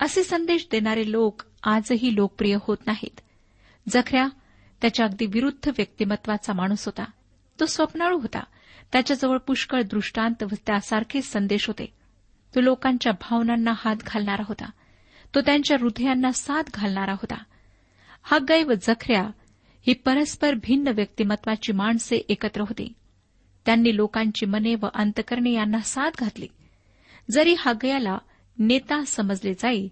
असे 0.00 0.24
संदेश 0.24 0.66
देणारे 0.70 1.10
लोक 1.10 1.42
आजही 1.62 2.14
लोकप्रिय 2.14 2.56
होत 2.62 2.76
नाहीत. 2.86 3.20
जखऱ्या 3.88 4.28
त्याच्या 4.80 5.06
अगदी 5.06 5.26
विरुद्ध 5.26 5.68
व्यक्तिमत्वाचा 5.68 6.52
माणूस 6.52 6.84
होता. 6.84 7.04
तो 7.60 7.66
स्वप्नाळू 7.66 8.18
होता. 8.18 8.40
त्याच्याजवळ 8.92 9.38
पुष्कळ 9.38 9.82
दृष्टांत 9.82 10.42
व 10.42 10.54
त्यासारखे 10.66 11.22
संदेश 11.22 11.66
होते. 11.66 11.92
तो 12.54 12.60
लोकांच्या 12.60 13.12
भावनांना 13.12 13.72
हात 13.76 13.96
घालणारा 13.96 14.42
होता. 14.48 14.70
तो 15.34 15.40
त्यांच्या 15.40 15.76
हृदयांना 15.80 16.32
साथ 16.32 16.62
घालणारा 16.74 17.12
होता. 17.12 17.42
हग्गै 18.24 18.62
व 18.62 18.72
जखऱ्या 18.72 19.22
ही 19.86 19.92
परस्पर 19.94 20.54
भिन्न 20.54 20.88
व्यक्तिमत्वाची 20.88 21.72
माणसे 21.72 22.16
एकत्र 22.16 22.60
होती. 22.60 22.92
त्यांनी 23.66 23.96
लोकांची 23.96 24.46
मने 24.46 24.74
व 24.74 24.86
अंतकरणे 24.94 25.52
यांना 25.52 25.78
साथ 25.78 26.10
घातली. 26.18 26.46
जरी 27.30 27.54
हगयाला 27.58 28.18
नेता 28.58 29.04
समजले 29.04 29.54
जाई 29.54 29.88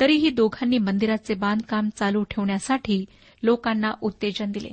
तरीही 0.00 0.30
दोघांनी 0.30 0.78
मंदिराचे 0.78 1.34
बांधकाम 1.34 1.88
चालू 1.96 2.22
ठेवण्यासाठी 2.22 3.04
लोकांना 3.42 3.90
उत्तेजन 4.00 4.50
दिले. 4.50 4.68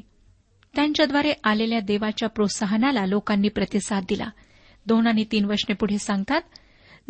त्यांच्याद्वारे 0.75 1.33
आलेल्या 1.43 1.79
देवाच्या 1.79 2.29
प्रोत्साहनाला 2.29 3.05
लोकांनी 3.05 3.49
प्रतिसाद 3.49 4.03
दिला. 4.09 4.29
दोन 4.85 5.07
आणि 5.07 5.25
तीन 5.31 5.45
वर्षने 5.45 5.73
पुढे 5.73 5.97
सांगतात 5.97 6.41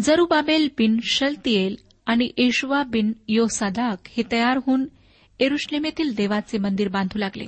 जरुबाबेल 0.01 0.69
बिन 0.77 0.99
शलतियेल 1.03 1.75
आणि 2.05 2.29
येशुआ 2.37 2.83
बिन 2.83 3.11
योसादाक 3.27 3.97
हे 4.07 4.23
तयार 4.31 4.57
होऊन 4.57 4.85
एरुश्लेमेतील 5.41 6.15
देवाचे 6.15 6.57
मंदिर 6.57 6.87
बांधू 6.87 7.19
लागले. 7.19 7.45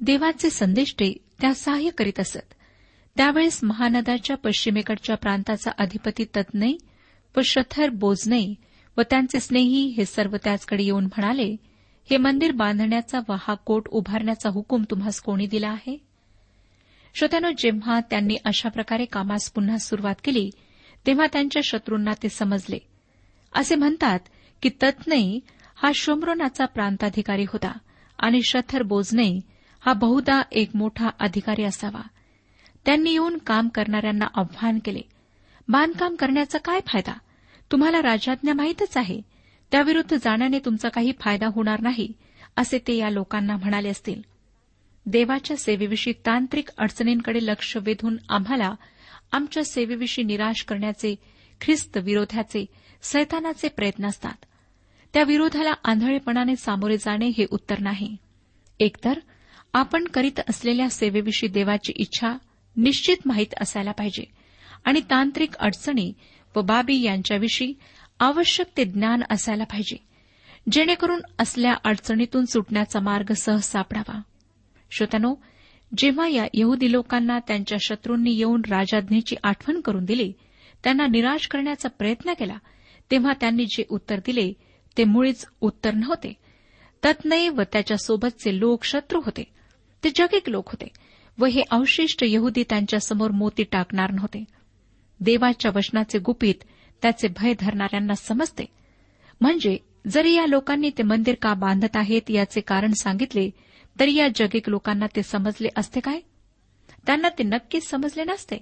देवाचे 0.00 0.50
संदेष्टे 0.50 1.12
त्या 1.40 1.54
सहाय्य 1.54 1.90
करीत 1.90 2.20
असत. 2.20 2.54
त्यावेळेस 3.16 3.60
महानदाच्या 3.64 4.36
पश्चिमेकडच्या 4.36 5.16
प्रांताचा 5.16 5.70
अधिपती 5.78 6.24
तत्नै 6.24 6.72
व 7.36 7.40
शथर 7.44 7.88
बोजनै 7.88 8.54
व 8.96 9.02
त्यांचे 9.10 9.40
स्नेही 9.40 9.86
हे 9.86 10.04
सर्व 10.04 10.36
त्याचकडे 10.44 10.84
येऊन 10.84 11.04
म्हणाले 11.04 11.56
हे 12.10 12.16
मंदिर 12.16 12.52
बांधण्याचा 12.52 13.18
व 13.28 13.32
हा 13.38 13.54
कोट 13.54 13.88
उभारण्याचा 13.88 14.50
हुकूम 14.50 14.84
तुम्हास 14.90 15.20
कोणी 15.20 15.46
दिला 15.46 15.68
आहे? 15.68 15.98
श्रोत्यानो 17.14 17.50
जेव्हा 17.58 18.00
त्यांनी 18.00 18.36
अशा 18.44 18.68
प्रकारे 18.68 19.04
कामास 19.04 19.50
पुन्हा 19.50 19.78
सुरुवात 19.78 20.14
केली 20.24 20.50
तेव्हा 21.06 21.26
त्यांच्या 21.32 21.62
शत्रूंना 21.64 22.10
ते 22.22 22.28
समजले. 22.28 22.78
असे 23.52 23.74
म्हणतात 23.74 24.20
की 24.62 24.68
तत्नै 24.82 25.38
हा 25.84 25.90
शोमरोनाचा 25.94 26.64
प्रांताधिकारी 26.64 27.42
होता 27.42 27.78
आणि 28.18 28.40
शथर 28.42 28.82
बोजने 28.82 29.40
हा 29.80 29.92
बहुधा 29.92 30.42
एक 30.52 30.70
मोठा 30.74 31.08
अधिकारी 31.20 31.62
असावा. 31.62 32.02
त्यांनी 32.84 33.10
येऊन 33.10 33.38
काम 33.38 33.68
करणाऱ्यांना 33.68 34.24
आव्हान 34.34 34.78
केले. 34.84 35.00
बांधकाम 35.68 36.14
करण्याचा 36.14 36.58
काय 36.58 36.80
फायदा? 36.86 37.12
तुम्हाला 37.72 38.02
राजाज्ञा 38.02 38.54
माहीतच 38.54 38.96
आहे. 38.96 39.20
त्याविरुद्ध 39.70 40.16
जाण्याने 40.16 40.58
तुमचा 40.58 40.88
काही 40.88 41.12
फायदा 41.20 41.46
होणार 41.46 41.80
नाही 41.80 42.12
असे 42.56 42.78
ते 42.78 42.96
या 42.96 43.10
लोकांना 43.10 43.56
म्हणाले 43.56 43.88
असतील. 43.88 44.22
देवाच्या 45.06 45.56
सेवेविषयी 45.56 46.12
तांत्रिक 46.26 46.68
अडचणींकडे 46.78 47.38
लक्ष 47.42 47.76
वेधून 47.76 48.16
आम्हाला 48.28 48.74
आमच्या 49.32 49.64
सेवेविषयी 49.64 50.24
निराश 50.24 50.62
करण्याचे 50.62 51.14
ख्रिस्त 51.60 51.96
विरोधाचे 51.96 52.66
सैतानाचे 53.02 53.68
प्रयत्न 53.68 54.06
असतात. 54.06 54.44
त्या 55.14 55.22
विरोधाला 55.22 55.72
आंधळेपणाने 55.84 56.56
सामोरे 56.56 56.96
जाणे 56.96 57.26
हे 57.28 57.46
उत्तर 57.50 57.78
नाही. 57.78 58.16
एकतर 58.80 59.18
आपण 59.72 60.04
करीत 60.04 60.40
असलेल्या 60.48 60.88
सेवेविषयी 60.90 61.48
देवाची 61.48 61.92
इच्छा 61.96 62.36
निश्चित 62.76 63.16
माहीत 63.26 63.54
असायला 63.60 63.92
पाहिजे 63.92 64.24
आणि 64.84 65.00
तांत्रिक 65.00 65.56
अडचणी 65.56 66.12
व 66.56 66.60
बाबी 66.60 67.02
यांच्याविषयी 67.02 67.72
आवश्यक 68.20 68.66
ते 68.76 68.84
ज्ञान 68.84 69.22
असायला 69.30 69.64
पाहिजे 69.64 69.96
जेणेकरून 70.72 71.20
असल्या 71.38 71.74
अडचणीतून 71.84 72.44
सुटण्याचा 72.44 73.00
मार्ग 73.00 73.32
सहज 73.32 73.62
सापडावा. 73.62 74.20
श्रोत्यानो 74.90 75.34
जेव्हा 75.98 76.28
या 76.28 76.46
यहुदी 76.54 76.92
लोकांना 76.92 77.38
त्यांच्या 77.38 77.78
शत्रूंनी 77.80 78.30
येऊन 78.30 78.62
राजाज्ञेची 78.70 79.36
आठवण 79.42 79.80
करून 79.80 80.04
दिली 80.04 80.32
त्यांना 80.84 81.06
निराश 81.06 81.46
करण्याचा 81.46 81.88
प्रयत्न 81.88 82.32
केला 82.32 82.56
तेव्हा 83.10 83.32
त्यांनी 83.40 83.64
जे 83.64 83.84
उत्तर 83.88 84.18
दिले 84.18 84.52
ते 84.98 85.04
मुळीच 85.04 85.46
उत्तर 85.60 85.94
नव्हते. 85.94 86.32
तत्नय 87.04 87.48
व 87.48 87.62
त्याच्यासोबतचे 87.72 88.58
लोक 88.58 88.84
शत्रू 88.84 89.20
होते. 89.24 89.44
ते 90.04 90.10
जगिक 90.16 90.48
लोक 90.48 90.68
होते 90.68 90.86
व 91.38 91.44
हे 91.44 91.62
अवशिष्ट 91.70 92.24
यहुदी 92.26 92.62
त्यांच्यासमोर 92.62 93.30
मोती 93.30 93.62
टाकणार 93.62 94.12
नव्हते. 94.12 94.44
देवाच्या 95.20 95.70
वचनाचे 95.74 96.18
गुपित 96.18 96.54
त्याचे 97.02 97.28
भय 97.28 97.52
धरणाऱ्यांना 97.60 98.14
समजते. 98.14 98.64
म्हणजे 99.40 99.78
जरी 100.08 100.32
या 100.32 100.46
लोकांनी 100.46 100.90
ते 100.98 101.02
मंदिर 101.02 101.34
का 101.42 101.54
बांधत 101.54 101.96
आहेत 101.96 102.30
याचे 102.30 102.60
कारण 102.60 102.92
सांगितले 102.92 103.50
तरी 104.00 104.14
या 104.14 104.28
जगिक 104.34 104.68
लोकांना 104.68 105.06
ते 105.16 105.22
समजले 105.22 105.68
असते 105.76 106.00
काय? 106.00 106.20
त्यांना 107.06 107.28
ते 107.28 107.42
नक्कीच 107.42 107.88
समजले 107.88 108.24
नसते. 108.24 108.56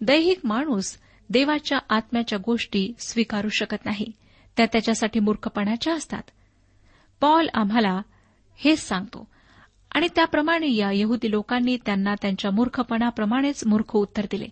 दैहिक 0.00 0.40
माणूस 0.44 0.98
देवाच्या 1.30 1.78
आत्म्याच्या 1.88 2.38
गोष्टी 2.46 2.92
स्वीकारू 2.98 3.48
शकत 3.48 3.84
नाही. 3.84 4.12
त्या 4.56 4.66
त्याच्यासाठी 4.66 5.20
मूर्खपणाच्या 5.20 5.94
असतात. 5.94 6.22
पॉल 7.20 7.48
आम्हाला 7.54 8.02
हेच 8.56 8.78
सांगतो. 8.78 9.28
आणि 9.94 10.08
त्याप्रमाणे 10.14 10.74
या 10.74 10.90
यहुदी 10.92 11.30
लोकांनी 11.30 11.76
त्यांना 11.86 12.14
त्यांच्या 12.14 12.50
मूर्खपणाप्रमाणेच 12.50 13.66
मूर्ख 13.66 13.96
उत्तर 13.96 14.26
दिले. 14.30 14.46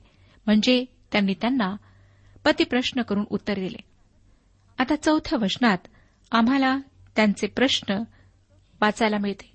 म्हणजे 0.46 0.84
त्यांनी 1.12 1.34
त्यांना 1.34 1.76
पतिप्रश्न 2.44 3.02
करून 3.02 3.24
उत्तर 3.30 3.54
दिले. 3.54 3.82
आता 4.78 4.96
चौथ्या 4.96 5.38
वचनात 5.42 5.78
आम्हाला 6.32 6.78
त्यांचे 7.16 7.46
प्रश्न 7.46 8.02
वाचायला 8.80 9.18
मिळते. 9.18 9.52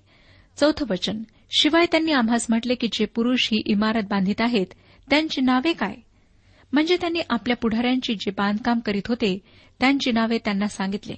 चौथं 0.56 0.86
वचन. 0.90 1.22
शिवाय 1.50 1.86
त्यांनी 1.90 2.12
आम्हास 2.12 2.46
म्हटले 2.48 2.74
की 2.74 2.88
जे 2.92 3.04
पुरुष 3.04 3.48
ही 3.52 3.62
इमारत 3.66 4.02
बांधित 4.02 4.40
आहेत 4.40 4.66
त्यांची 5.10 5.40
नावे 5.40 5.72
काय? 5.72 5.94
म्हणजे 6.72 6.96
त्यांनी 7.00 7.20
आपल्या 7.30 7.56
पुढाऱ्यांची 7.56 8.14
जे 8.14 8.30
बांधकाम 8.30 8.80
करीत 8.80 9.02
होते 9.08 9.38
त्यांची 9.80 10.12
नावे 10.12 10.38
त्यांना 10.38 10.66
सांगितले. 10.66 11.14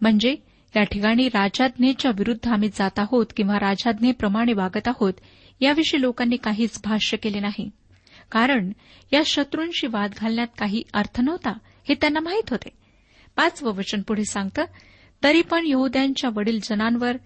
म्हणजे 0.00 0.36
या 0.76 0.82
ठिकाणी 0.82 1.28
राजाज्ञेच्या 1.28 2.10
विरुद्ध 2.10 2.48
आम्ही 2.48 2.68
जात 2.68 2.98
आहोत 2.98 3.26
किंवा 3.36 3.60
राजाज्ञेप्रमाणे 3.60 4.52
वागत 4.52 4.88
आहोत 4.88 5.12
याविषयी 5.60 6.00
लोकांनी 6.00 6.36
काहीच 6.36 6.80
भाष्य 6.84 7.16
केले 7.16 7.40
नाही. 7.40 7.70
कारण 8.32 8.72
या 9.12 9.22
शत्रूंशी 9.26 9.86
वाद 9.86 10.10
घालण्यात 10.18 10.46
काही 10.58 10.82
अर्थ 10.94 11.20
नव्हता 11.20 11.50
हे 11.88 11.94
त्यांना 11.94 12.20
माहीत 12.20 12.50
होते. 12.50 12.68
पाचवं 13.36 13.74
वचन 13.74 14.02
पुढे 14.02 14.24
सांगतं 14.24 14.64
तरी 15.24 15.42
पण 15.42 15.64
यहुद्यांच्या 15.66 16.30
वडील 16.34 16.58
जनांवर 16.62 17.16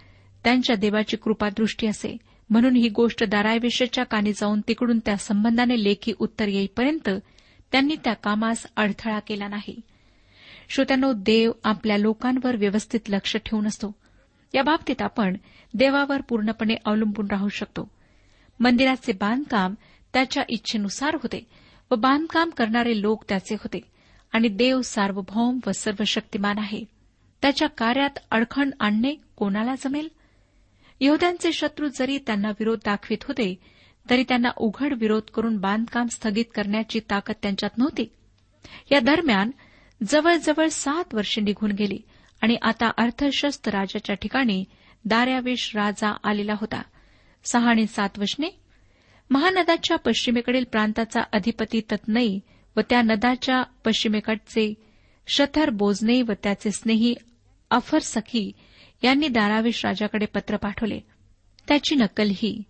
त्यांच्या 0.45 0.77
देवाची 0.77 1.17
कृपादृष्टी 1.17 1.87
असे. 1.87 2.17
म्हणून 2.51 2.77
ही 2.77 2.89
गोष्ट 2.89 3.25
दारायविषयच्या 3.25 4.05
कानी 4.05 4.33
जाऊन 4.33 4.61
तिकडून 4.69 4.99
त्या 4.99 5.17
संबंधाने 5.17 5.85
लेखी 5.85 6.13
उत्तर 6.19 6.49
येईपर्यंत 6.49 7.11
त्यांनी 7.73 7.95
त्या 8.05 8.15
कामास 8.15 8.67
अडथळा 8.77 9.19
केला 9.19 9.49
नाही. 9.49 9.81
श्रोत्यानो 10.71 11.13
देव 11.13 11.53
आपल्या 11.65 11.97
लोकांवर 11.97 12.57
व्यवस्थित 12.57 13.01
लक्ष 13.09 13.37
ठेवून 13.37 13.67
असतो. 13.67 13.93
या 14.55 14.63
बाबतीत 14.63 15.03
आपण 15.03 15.37
देवावर 15.75 16.21
पूर्णपणे 16.21 16.75
अवलंबून 16.85 17.27
राहू 17.31 17.49
शकतो. 17.49 17.91
मंदिराचे 18.61 19.13
बांधकाम 19.13 19.75
त्याच्या 20.13 20.43
इच्छेनुसार 20.49 21.15
होते 21.15 21.47
व 21.91 21.95
बांधकाम 21.95 22.51
करणारे 22.51 23.01
लोक 23.01 23.25
त्याचे 23.29 23.55
होते 23.55 23.81
आणि 24.33 24.49
देव 24.49 24.81
सार्वभौम 24.83 25.59
व 25.67 25.73
सर्वशक्तिमान 25.73 26.59
आहे. 26.59 26.85
त्याच्या 27.43 27.69
कार्यात 27.69 28.19
अडखण 28.31 28.71
आणणे 28.81 29.15
कोणाला 29.37 29.75
जमेल? 29.75 30.09
यहद्यांचे 31.01 31.53
शत्रू 31.53 31.89
जरी 31.89 32.19
त्यांना 32.19 32.49
विरोध 32.49 32.79
दाखवित 32.85 33.19
होते 33.23 33.59
तरी 34.11 34.25
त्यांना 34.29 34.49
उघड 34.57 34.95
विरोध 34.99 35.23
करून 35.23 35.57
बांधकाम 35.57 36.07
स्थगित 36.07 36.45
करण्याची 36.55 37.01
ताकद 37.11 37.35
त्यांच्यात 37.43 37.79
नव्हती. 37.79 38.13
या 38.93 39.01
दरम्यान 39.01 39.51
जवळजवळ 40.09 40.69
सात 40.69 41.15
वर्षे 41.15 41.41
निघून 41.41 41.73
गेली 41.73 41.99
आणि 42.41 42.57
आता 42.63 42.91
अर्थशस्त 42.97 43.69
राजाच्या 43.69 44.17
ठिकाणी 44.17 44.65
दार्यावेश 45.05 45.73
राजा 45.75 46.17
आलेला 46.25 46.55
होता. 46.61 46.83
सहा 47.45 47.71
आणि 47.71 47.87
सात 47.87 48.19
वचने 48.19 48.61
महानदाच्या 49.31 49.97
पश्चिमेकडील 49.97 50.65
प्रांताचा 50.65 51.21
अधिपती 51.33 51.81
तत्नई 51.81 52.39
व 52.77 52.81
त्या 52.81 53.03
नदाच्या 53.03 53.63
पश्चिमेकडचे 53.63 54.75
शथर 55.27 55.71
बोजने 55.71 56.23
व 56.23 56.33
त्याचे 56.43 56.71
स्नेही 56.71 57.15
अफर 57.71 57.99
सखी 57.99 58.53
यांनी 59.03 59.29
दारावेश 59.29 59.85
राजाकडे 59.85 60.27
पत्र 60.27 60.57
पाठवले. 60.57 61.01
त्याची 61.69 61.95
नक्कल 61.95 62.31
ही. 62.35 62.63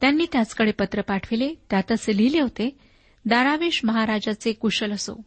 त्यांनी 0.00 0.26
त्याचकडे 0.32 0.72
पत्र 0.72 1.00
पाठविले. 1.00 1.54
त्यात 1.70 1.92
असे 1.92 2.16
लिहिले 2.16 2.40
होते 2.40 2.78
दारावेश 3.24 3.80
महाराजाचे 3.84 4.52
कुशल 4.52 4.92
असो. 4.92 5.22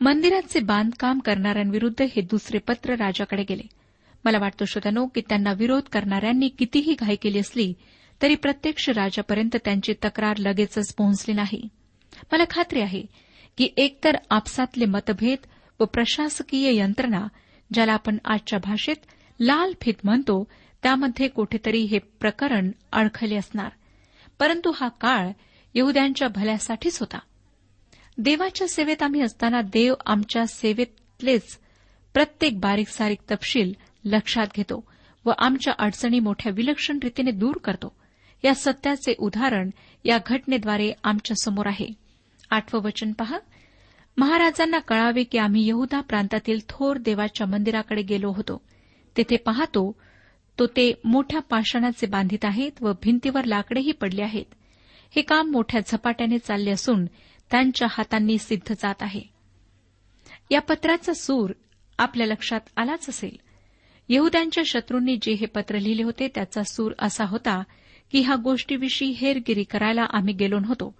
मंदिराचे 0.00 0.60
बांधकाम 0.60 1.18
करणाऱ्यांविरुद्ध 1.18 2.02
हे 2.02 2.20
दुसरे 2.20 2.58
पत्र 2.58 2.94
राजाकडे 2.94 3.44
गेले. 3.48 3.62
मला 4.24 4.38
वाटतो 4.38 4.64
श्रोत्यानो 4.64 5.06
की 5.06 5.20
त्यांना 5.20 5.52
विरोध 5.52 5.82
करणाऱ्यांनी 5.82 6.48
कितीही 6.48 6.94
घाई 6.94 7.16
केली 7.16 7.38
असली 7.38 7.74
तरी 8.22 8.34
प्रत्यक्ष 8.34 8.90
राजापर्यंत 8.90 9.56
त्यांची 9.64 9.92
तक्रार 10.04 10.36
लगेचच 10.36 10.94
पोहोचली 10.94 11.34
नाही. 11.34 11.68
मला 12.32 12.44
खात्री 12.50 12.80
आहे 12.80 13.02
की 13.56 13.68
एकतर 13.76 14.16
आपसातले 14.30 14.84
मतभेद 14.84 15.38
व 15.80 15.84
प्रशासकीय 15.84 16.76
यंत्रणा 16.76 17.26
ज्याला 17.72 17.92
आपण 17.92 18.18
आजच्या 18.24 18.58
भाषेत 18.58 18.96
लाल 19.40 19.72
फित 19.80 19.94
म्हणतो 20.04 20.44
त्यामध्ये 20.82 21.28
कुठेतरी 21.28 21.80
हे 21.80 21.98
प्रकरण 21.98 22.70
अडखले 22.92 23.36
असणार. 23.36 23.70
परंतु 24.38 24.72
हा 24.76 24.88
काळ 24.88 25.28
येहुद्यांच्या 25.74 26.28
भल्यासाठीच 26.28 26.98
होता. 27.00 27.18
देवाच्या 28.18 28.68
सेवेत 28.68 29.02
आम्ही 29.02 29.20
असताना 29.20 29.60
देव 29.60 29.94
आमच्या 30.06 30.46
सेवेतलेच 30.46 31.58
प्रत्येक 32.14 32.60
बारीक 32.60 32.88
सारीक 32.88 33.18
तपशील 33.30 33.72
लक्षात 34.04 34.46
घेतो 34.56 34.84
व 35.24 35.30
आमच्या 35.38 35.74
अडचणी 35.78 36.20
मोठ्या 36.20 36.52
विलक्षण 36.56 36.98
रीतीने 37.02 37.30
दूर 37.30 37.54
करतो. 37.64 37.96
या 38.44 38.54
सत्याचे 38.54 39.14
उदाहरण 39.18 39.70
या 40.04 40.18
घटनेद्वारे 40.26 40.92
आमच्यासमोर 41.04 41.66
आहे. 41.66 41.88
आठवं 42.50 42.80
वचन 42.80 43.12
पहा. 43.12 43.38
महाराजांना 44.16 44.78
कळावे 44.78 45.24
की 45.24 45.38
आम्ही 45.38 45.68
यहुदा 45.68 46.00
प्रांतातील 46.00 46.58
थोर 46.68 46.96
देवाच्या 46.96 47.46
मंदिराकडे 47.46 48.02
गेलो 48.02 48.30
होतो. 48.30 48.60
तेथे 49.16 49.36
पाहतो 49.36 49.96
तो 50.58 50.66
ते 50.66 51.00
मोठ्या 51.04 51.40
पाषाणाचे 51.40 52.06
बांधित 52.06 52.44
आहेत 52.44 52.72
व 52.80 52.92
भिंतीवर 52.92 53.44
लाकडेही 53.44 53.92
पडले 53.92 54.22
आहेत. 54.22 54.46
हे 55.16 55.22
काम 55.22 55.50
मोठ्या 55.50 55.80
झपाट्याने 55.86 56.38
चालले 56.38 56.70
असून 56.70 57.04
त्यांच्या 57.50 57.88
हातांनी 57.90 58.38
सिद्ध 58.38 58.72
जात 58.72 58.94
आहे. 59.00 59.20
या 60.50 60.60
पत्राचा 60.60 61.12
सूर 61.14 61.52
आपल्या 61.98 62.26
लक्षात 62.26 62.60
आलाच 62.76 63.08
असेल. 63.08 63.36
येहुद्यांच्या 64.08 64.64
शत्रूंनी 64.66 65.16
जे 65.22 65.32
हे 65.32 65.46
पत्र 65.46 65.78
लिहिले 65.78 66.02
होते 66.02 66.28
त्याचा 66.28 66.62
सूर 66.62 66.92
असा 66.98 67.24
होता 67.24 67.62
की 68.12 68.20
ह्या 68.20 68.36
गोष्टीविषयी 68.36 69.08
हेरगिरी 69.08 69.62
करायला 69.62 70.06
आम्ही 70.10 70.34
गेलो 70.34 70.58
नव्हतो. 70.58 70.94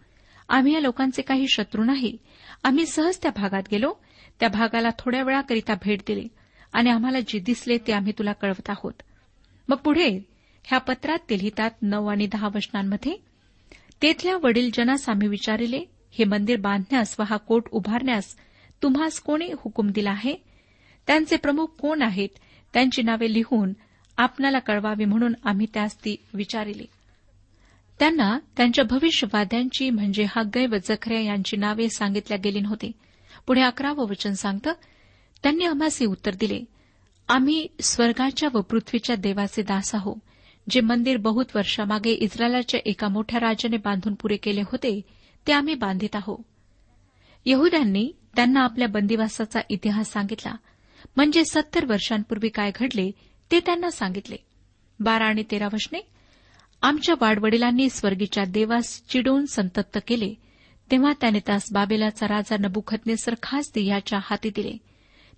आम्ही 0.48 0.74
या 0.74 0.80
लोकांचे 0.80 1.22
काही 1.22 1.48
शत्रू 1.48 1.84
नाही. 1.84 2.16
आम्ही 2.64 2.86
सहज 2.86 3.18
त्या 3.22 3.30
भागात 3.36 3.62
गेलो. 3.70 3.92
त्या 4.40 4.48
भागाला 4.48 4.88
थोड्या 4.98 5.22
वेळाकरिता 5.22 5.74
भेट 5.74 6.00
दिली 6.06 6.28
आणि 6.72 6.90
आम्हाला 6.90 7.20
जे 7.20 7.38
दिसले 7.38 7.78
ते 7.78 7.92
आम्ही 7.92 8.12
तुला 8.18 8.32
कळवत 8.32 8.70
आहोत. 8.70 8.92
मग 9.68 9.76
पुढे 9.76 10.20
ह्या 10.64 10.78
पत्रात 10.78 11.18
ते 11.30 11.38
लिहितात 11.38 11.70
नऊ 11.82 12.06
आणि 12.06 12.26
दहा 12.26 12.48
वचनांमध्ये 12.54 13.16
तेथल्या 14.02 14.36
वडीलजनास 14.36 15.08
आम्ही 15.08 15.28
विचारिले 15.28 15.84
हे 16.10 16.24
मंदिर 16.24 16.60
बांधण्यास 16.60 17.14
व 17.18 17.22
हा 17.22 17.36
कोट 17.36 17.68
उभारण्यास 17.72 18.34
तुम्हास 18.82 19.20
कोणी 19.20 19.50
हुकूम 19.58 19.90
दिला 19.90 20.10
आहे? 20.10 20.34
त्यांचे 21.06 21.36
प्रमुख 21.36 21.66
कोण 21.78 22.02
आहेत? 22.02 22.28
त्यांची 22.74 23.02
नावे 23.02 23.32
लिहून 23.32 23.72
आपणाला 24.18 24.58
कळवावी 24.58 25.04
म्हणून 25.04 25.34
आम्ही 25.44 25.66
त्यास 25.74 25.96
ती 25.96 26.16
विचारिली. 26.34 26.84
त्यांना 28.00 28.38
त्यांच्या 28.56 28.84
भविष्यवाद्यांची 28.84 29.90
म्हणजे 29.90 30.24
हग्गय 30.30 30.66
व 30.66 30.76
जखऱ्या 30.84 31.20
यांची 31.20 31.56
नावे 31.56 31.88
सांगितल्या 31.88 32.38
गेली 32.44 32.60
नव्हती. 32.60 32.90
पुढे 33.46 33.62
अकरावं 33.62 34.06
वचन 34.08 34.32
सांगतं 34.32 34.72
त्यांनी 35.42 35.64
आम्हास 35.64 36.02
उत्तर 36.02 36.34
दिले 36.34 36.60
आम्ही 37.28 37.66
स्वर्गाच्या 37.80 38.48
व 38.54 38.60
पृथ्वीच्या 38.60 39.16
देवाचे 39.16 39.62
दास 39.62 39.94
आहो 39.94 40.14
जे 40.70 40.80
मंदिर 40.80 41.16
बहुत 41.16 41.44
वर्षामागे 41.54 42.10
इस्रायलाच्या 42.10 42.80
एका 42.86 43.08
मोठ्या 43.08 43.40
राजाने 43.40 43.76
बांधून 43.76 44.14
पुरे 44.14 44.36
केले 44.36 44.60
होते 44.60 45.00
ते 45.48 45.52
आम्ही 45.52 45.74
बांधित 45.74 46.16
आहोत 46.16 46.38
यहुद्यांनी 47.46 48.12
त्यांना 48.36 48.60
आपल्या 48.60 48.88
बंदिवासाचा 48.88 49.60
इतिहास 49.68 50.12
सांगितला. 50.12 50.54
म्हणजे 51.16 51.44
सत्तर 51.44 51.84
वर्षांपूर्वी 51.84 52.48
काय 52.48 52.70
घडले 52.74 53.10
ते 53.50 53.60
त्यांना 53.60 53.90
सांगितले. 53.90 54.36
बारा 55.00 55.24
आणि 55.24 55.42
तेरा 55.50 55.68
वशने 55.72 55.98
आमच्या 56.82 57.14
वाडवडिलांनी 57.20 57.90
स्वर्गीच्या 57.90 58.44
देवास 58.44 59.02
चिडून 59.08 59.44
संतप्त 59.46 59.98
केले. 60.06 60.34
तेव्हा 60.90 61.12
त्याने 61.20 61.38
त्यास 61.46 61.62
बाबेलाचा 61.72 62.28
राजा 62.28 62.56
नबुखतनेसर 62.56 63.34
खास 63.42 63.72
याच्या 63.76 64.18
हाती 64.22 64.50
दिले. 64.56 64.72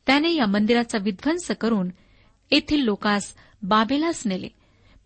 त्याने 0.07 0.35
या 0.35 0.47
मंदिराचा 0.47 0.99
विध्वंस 1.03 1.51
करून 1.51 1.89
येथील 2.51 2.81
लोकास 2.81 3.35
बाबेलास 3.63 4.23
नेले. 4.27 4.49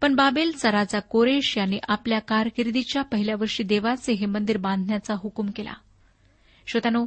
पण 0.05 0.15
बाबेलचा 0.15 0.73
राजा 0.73 1.01
कोरेश 1.01 1.59
यांनी 1.59 1.79
आपल्या 1.89 2.19
कारकिर्दीच्या 2.19 3.03
पहिल्या 3.03 3.35
वर्षी 3.37 3.63
देवाचे 3.63 4.13
हे 4.13 4.27
मंदिर 4.27 4.57
बांधण्याचा 4.57 5.15
हुकूम 5.19 5.47
केला. 5.57 5.73
श्रोत्यानो 6.67 7.07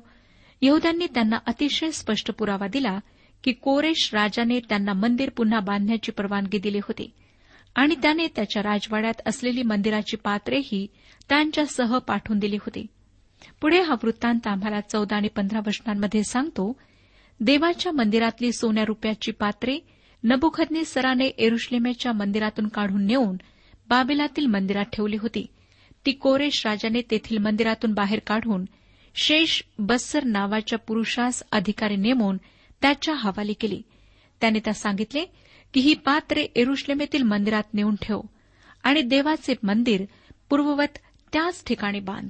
यहद्यांनी 0.61 1.05
त्यांना 1.13 1.37
अतिशय 1.45 1.91
स्पष्ट 1.91 2.31
पुरावा 2.31 2.67
दिला 2.67 2.99
की 3.43 3.51
कोरेश 3.51 4.09
राजाने 4.13 4.59
त्यांना 4.59 4.93
मंदिर 4.93 5.29
पुन्हा 5.29 5.59
बांधण्याची 5.59 6.11
परवानगी 6.11 6.59
दिली 6.59 6.77
होती 6.77 7.13
आणि 7.75 7.95
त्याने 7.95 8.27
त्याच्या 8.35 8.63
राजवाड्यात 8.63 9.21
असलेली 9.25 9.63
मंदिराची 9.63 10.17
पात्रेही 10.17 10.87
त्यांच्यासह 11.29 11.97
पाठवून 11.97 12.39
दिली 12.39 12.55
होती. 12.55 12.85
पुढे 13.61 13.81
हा 13.81 13.95
वृत्तांत 14.03 14.47
आम्हाला 14.47 14.81
चौदा 14.81 15.15
आणि 15.15 15.27
पंधरा 15.27 15.59
वचनांमध्ये 15.67 16.23
सांगतो. 16.23 16.79
देवाच्या 17.39 17.91
मंदिरातली 17.91 18.51
सोन्या 18.51 18.85
रुपयाची 18.85 19.31
पात्रे 19.31 19.79
नबुखदने 20.27 20.85
सराने 20.85 21.25
एरुश्लेमेच्या 21.25 22.11
मंदिरातून 22.11 22.67
काढून 22.67 23.05
नेऊन 23.05 23.37
बाबेलातील 23.89 24.45
मंदिरात 24.45 24.85
ठेवली 24.85 25.15
होती. 25.15 25.45
ती 26.05 26.11
कोरेश 26.11 26.65
राजाने 26.65 27.01
तेथील 27.01 27.37
मंदिरातून 27.37 27.93
बाहेर 27.93 28.19
काढून 28.27 28.65
शेष 29.15 29.61
बस्सर 29.79 30.23
नावाच्या 30.23 30.79
पुरुषास 30.79 31.43
अधिकारी 31.51 31.95
नेमून 31.95 32.37
त्याच्या 32.81 33.13
हवाली 33.17 33.53
केली. 33.53 33.81
त्याने 34.41 34.59
त्या 34.59 34.73
सांगितले 34.73 35.25
की 35.73 35.79
ही 35.79 35.93
पात्रे 35.93 36.47
एरुश्लेमेतील 36.55 37.23
मंदिरात 37.23 37.63
नेऊन 37.73 37.95
ठेव 38.01 38.21
आणि 38.83 39.01
देवाचे 39.01 39.53
मंदिर 39.63 40.05
पूर्ववत 40.49 40.97
त्याच 41.33 41.63
ठिकाणी 41.65 41.99
बांध. 41.99 42.29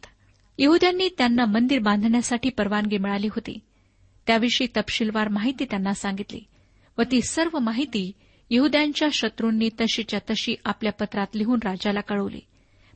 यहुद्यांनी 0.58 1.10
त्यांना 1.18 1.46
मंदिर 1.46 1.80
बांधण्यासाठी 1.80 2.50
परवानगी 2.50 2.98
मिळाली 2.98 3.28
होती. 3.28 3.60
त्याविषयी 4.28 4.68
तपशीलवार 4.78 5.28
माहिती 5.28 5.66
त्यांना 5.66 5.94
सांगितली. 5.94 6.40
व 6.98 7.02
ती 7.12 7.22
सर्व 7.22 7.60
माहिती 7.60 8.12
यहद्यांच्या 8.50 9.08
शत्रूंनी 9.14 9.70
तशीच्या 9.82 10.20
तशी 10.30 10.56
आपल्या 10.66 10.92
पत्रात 10.92 11.28
लिहून 11.36 11.60
राजाला 11.64 12.02
कळवली. 12.02 12.40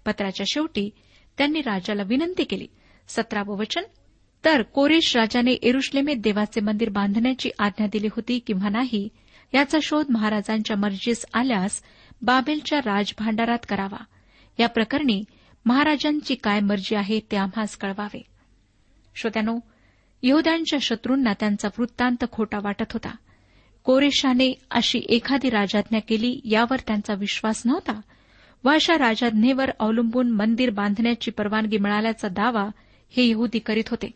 पत्राच्या 0.05 0.45
शेवटी 0.47 0.89
त्यांनी 1.37 1.61
राजाला 1.61 2.03
विनंती 2.03 2.43
केली 2.43 2.67
सतरावं 3.07 3.57
वचन? 3.57 3.81
तर 4.45 4.61
कोरेश 4.61 5.17
राजाने 5.17 5.51
एरुश्लेमेत 5.51 6.15
देवाचे 6.19 6.61
मंदिर 6.61 6.89
बांधण्याची 6.89 7.49
आज्ञा 7.59 7.87
दिली 7.91 8.07
होती 8.07 8.39
किंवा 8.39 8.69
नाही 8.69 9.09
याचा 9.53 9.77
शोध 9.83 10.05
महाराजांच्या 10.09 10.77
मर्जीस 10.77 11.25
आल्यास 11.33 11.81
बाबेलच्या 12.21 12.79
राजभांडारात 12.79 13.57
करावा. 13.69 14.03
या 14.59 14.67
प्रकरणी 14.67 15.23
महाराजांची 15.65 16.35
काय 16.35 16.59
मर्जी 16.59 16.95
आहे 16.95 17.19
ते 17.31 17.37
आम्हास 17.37 17.77
कळवावे. 17.77 18.23
श्रोत्यानो 19.15 19.59
यहद्यांच्या 20.23 20.79
शत्रूंना 20.81 21.33
त्यांचा 21.33 21.69
वृत्तांत 21.77 22.25
खोटा 22.31 22.59
वाटत 22.63 22.91
होता. 22.93 23.15
कोरेशाने 23.83 24.53
अशी 24.71 25.01
एखादी 25.09 25.49
राजाज्ञा 25.49 25.99
केली 25.99 26.39
यावर 26.43 26.79
त्यांचा 26.87 27.13
विश्वास 27.13 27.61
नव्हता. 27.65 28.01
व 28.63 28.69
अशा 28.69 28.97
राजाज्ञेवर 28.97 29.69
अवलंबून 29.79 30.29
मंदिर 30.29 30.69
बांधण्याची 30.69 31.31
परवानगी 31.31 31.77
मिळाल्याचा 31.77 32.27
दावा 32.27 32.69
हे 33.09 33.29
यहुदी 33.29 33.59
करीत 33.59 33.89
होते. 33.89 34.11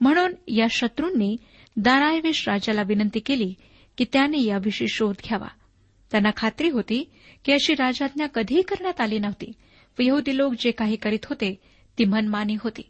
म्हणून 0.00 0.32
या 0.48 0.66
शत्रूंनी 0.70 1.36
दारायवेश 1.76 2.48
राजाला 2.48 2.82
विनंती 2.82 3.18
केली 3.18 3.54
की 3.98 4.04
त्याने 4.12 4.42
याविषयी 4.42 4.88
शोध 4.88 5.14
घ्यावा. 5.28 5.48
त्यांना 6.10 6.30
खात्री 6.36 6.70
होती 6.70 7.10
की 7.44 7.52
अशी 7.52 7.74
राजाज्ञा 7.74 8.26
कधीही 8.26 8.62
करण्यात 8.62 9.00
आली 9.00 9.18
नव्हती 9.18 9.52
व 9.98 10.02
यहुदी 10.02 10.36
लोक 10.36 10.54
जे 10.58 10.70
काही 10.70 10.96
करीत 10.96 11.24
होते 11.24 11.60
ती 11.98 12.04
मनमानी 12.04 12.56
होती. 12.60 12.82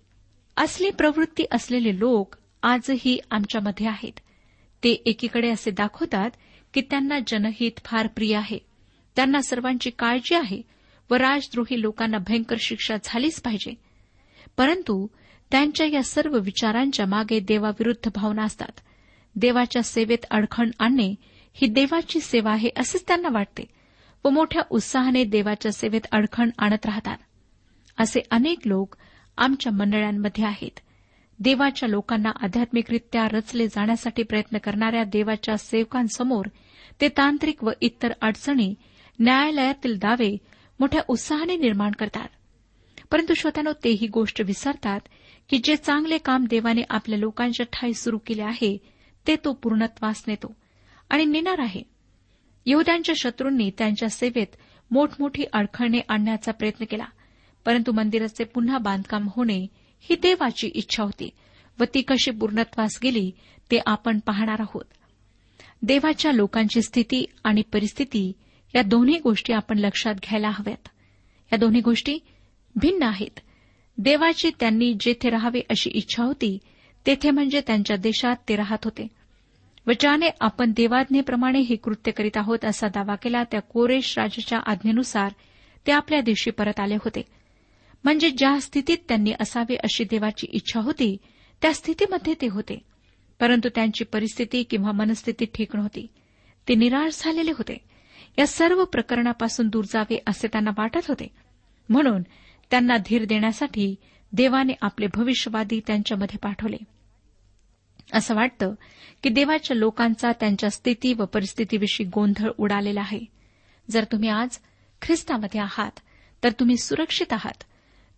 असली 0.57 0.91
प्रवृत्ती 0.91 1.45
असलेले 1.53 1.99
लोक 1.99 2.35
आजही 2.63 3.19
आमच्यामध्ये 3.31 3.87
आहेत. 3.87 4.21
ते 4.85 4.91
एकीकडे 4.91 5.51
असे 5.51 5.71
दाखवतात 5.71 6.31
की 6.75 6.81
त्यांना 6.81 7.19
जनहित 7.27 7.73
फार 7.85 8.07
प्रिय 8.07 8.37
आहे. 8.37 8.59
त्यांना 9.17 9.41
सर्वांची 9.43 9.91
काळजी 9.91 10.35
आहे 10.35 10.63
व 11.11 11.15
राजद्रोही 11.15 11.83
लोकांना 11.83 12.19
भयंकर 12.19 12.57
शिक्षा 12.61 12.95
झालीच 13.05 13.41
पाहिजे. 13.41 13.75
परंतु 14.57 15.07
त्यांच्या 15.51 15.87
या 15.87 16.03
सर्व 16.03 16.39
विचारांच्या 16.39 17.07
मागे 17.07 17.41
देवाविरुद्ध 17.41 18.11
भावना 18.15 18.43
असतात. 18.43 18.81
देवाच्या 19.37 19.83
सेवेत 19.83 20.25
अडखण 20.31 20.71
आणणे 20.79 21.15
ही 21.53 21.67
देवाची 21.67 22.21
सेवा 22.21 22.53
आहे 22.53 22.71
असेच 22.77 23.05
त्यांना 23.09 23.29
वाटते 23.33 23.65
व 24.25 24.29
मोठ्या 24.29 24.63
उत्साहाने 24.71 25.25
देवाच्या 25.25 25.73
सेवेत 25.73 26.01
अडखण 26.13 26.51
आणत 26.59 26.87
राहतात. 26.87 27.19
असे 27.99 28.21
अनेक 28.31 28.59
लोक 28.65 28.97
आमच्या 29.39 29.73
मंडळांमध्ये 29.73 30.45
आहेत. 30.45 30.81
देवाच्या 31.39 31.89
लोकांना 31.89 32.31
आध्यात्मिकरित्या 32.41 33.29
रचले 33.29 33.67
जाण्यासाठी 33.67 34.23
प्रयत्न 34.23 34.59
करणाऱ्या 34.59 35.05
देवाच्या 35.05 35.57
सेवकांसमोर 35.57 36.47
ते 37.01 37.09
तांत्रिक 37.09 37.65
व 37.65 37.71
इतर 37.81 38.13
अडचणी 38.21 38.75
न्यायालयातील 39.21 39.99
दावे 39.99 40.37
मोठ्या 40.81 41.03
उत्साहाने 41.09 41.57
निर्माण 41.57 41.91
करतात. 41.91 42.29
परंतु 43.11 43.35
श्रोत्यानो 43.35 43.73
ते 43.85 43.91
ही 43.91 44.07
गोष्ट 44.07 44.43
विसरतात 44.43 45.01
की 45.49 45.61
जे 45.65 45.77
चांगले 45.77 46.19
काम 46.19 46.45
देवाने 46.51 46.83
आपल्या 46.91 47.19
लोकांच्या 47.19 47.67
ठाई 47.73 47.93
सुरू 47.93 48.19
केले 48.19 48.43
आहे 48.43 48.79
ते 49.27 49.37
तो 49.37 49.53
पूर्णत्वास 49.53 50.25
नेतो 50.29 50.55
आणि 51.11 51.25
नेणार 51.25 51.59
आहे. 51.59 51.83
यहद्यांच्या 52.67 53.15
शत्रूंनी 53.19 53.71
त्यांच्या 53.79 54.09
सेवेत 54.09 54.57
मोठमोठी 54.91 55.45
अडखळणे 55.53 56.01
आणण्याचा 56.09 56.53
प्रयत्न 56.53 56.85
केला 56.85 57.07
परंतु 57.65 57.93
मंदिराचे 57.93 58.45
पुन्हा 58.45 58.79
बांधकाम 58.79 59.29
होणे 59.37 59.67
ही 60.01 60.17
देवाची 60.17 60.71
इच्छा 60.75 61.03
होती 61.03 61.31
व 61.81 61.85
ती 61.95 62.03
कशी 62.03 62.31
पूर्णत्वास 62.31 62.99
गेली 63.03 63.31
ते 63.71 63.79
आपण 63.87 64.19
पाहणार 64.19 64.61
आहोत. 64.61 64.85
देवाच्या 65.83 66.33
लोकांची 66.33 66.83
स्थिती 66.83 67.25
आणि 67.45 67.63
परिस्थिती 67.73 68.33
या 68.75 68.83
दोन्ही 68.83 69.19
गोष्टी 69.19 69.53
आपण 69.53 69.79
लक्षात 69.79 70.15
घ्यायला 70.15 70.49
हव्यात. 70.49 70.89
या 71.53 71.57
दोन्ही 71.57 71.81
गोष्टी 71.81 72.19
भिन्न 72.77 73.03
आहेत. 73.03 73.41
देवाची 73.99 74.51
त्यांनी 74.61 74.95
जेथे 75.01 75.31
राहावे 75.31 75.61
अशी 75.71 75.91
इच्छा 75.91 76.25
होती 76.25 76.59
तेथे 77.07 77.31
म्हणजे 77.31 77.61
त्यांच्या 77.61 77.97
देशात 77.97 78.37
ते 78.49 78.57
राहत 78.57 78.85
होते. 78.85 79.09
व 79.87 79.91
ज्याने 80.01 80.27
आपण 80.41 80.73
देवाज्ञेप्रमाणे 80.77 81.61
हे 81.61 81.77
कृत्य 81.77 82.11
करीत 82.11 82.37
आहोत 82.37 82.65
असा 82.65 82.89
दावा 82.89 83.15
केला 83.15 83.45
त्या 83.45 83.61
कोरेश 83.61 84.19
राजाच्या 84.19 84.59
आज्ञेनुसार 84.67 85.33
ते 85.87 85.93
आपल्या 85.93 86.21
दिवशी 86.21 86.51
परत 86.51 86.81
आले 86.81 86.95
होते. 86.95 87.23
म्हणजे 88.07 88.31
ज्या 88.31 88.61
स्थितीत 88.61 88.99
त्यांनी 89.09 89.33
असावे 89.41 89.77
अशी 89.77 90.05
देवाची 90.05 90.47
इच्छा 90.51 90.81
होती 90.81 91.17
त्या 91.63 91.75
स्थितीमध्ये 91.75 92.35
ते 92.41 92.47
होते. 92.47 92.79
परंतु 93.41 93.69
त्यांची 93.75 94.05
परिस्थिती 94.05 94.63
किंवा 94.63 94.93
मनस्थिती 94.93 95.45
ठीक 95.55 95.77
नव्हती. 95.77 96.07
ते 96.69 96.75
निराश 96.75 97.23
झालेले 97.25 97.51
होते. 97.51 97.79
या 98.39 98.47
सर्व 98.47 98.85
प्रकरणापासून 98.85 99.69
दूर 99.69 99.85
जावे 99.85 100.23
असे 100.27 100.49
त्यांना 100.49 100.71
वाटत 100.79 101.07
होते. 101.09 101.29
म्हणून 101.89 102.23
त्यांना 102.71 102.97
धीर 102.97 103.25
देण्यासाठी 103.25 103.95
देवाने 104.33 104.73
आपले 104.81 105.07
भविष्यवादी 105.15 105.81
त्यांच्यामध्ये 105.87 106.39
पाठवले. 106.39 106.77
असं 108.13 108.35
वाटतं 108.35 108.75
की 109.23 109.29
देवाच्या 109.29 109.77
लोकांचा 109.77 110.33
त्यांच्या 110.33 110.71
स्थिती 110.71 111.13
व 111.13 111.25
परिस्थितीविषयी 111.25 112.07
गोंधळ 112.07 112.51
उडालेला 112.59 113.01
आहे. 113.01 113.21
जर 113.91 114.05
तुम्ही 114.05 114.29
आज 114.29 114.59
ख्रिस्तामध्ये 115.03 115.61
आहात 115.61 115.99
तर 116.45 116.51
तुम्ही 116.51 116.77
सुरक्षित 116.77 117.33
आहात. 117.33 117.65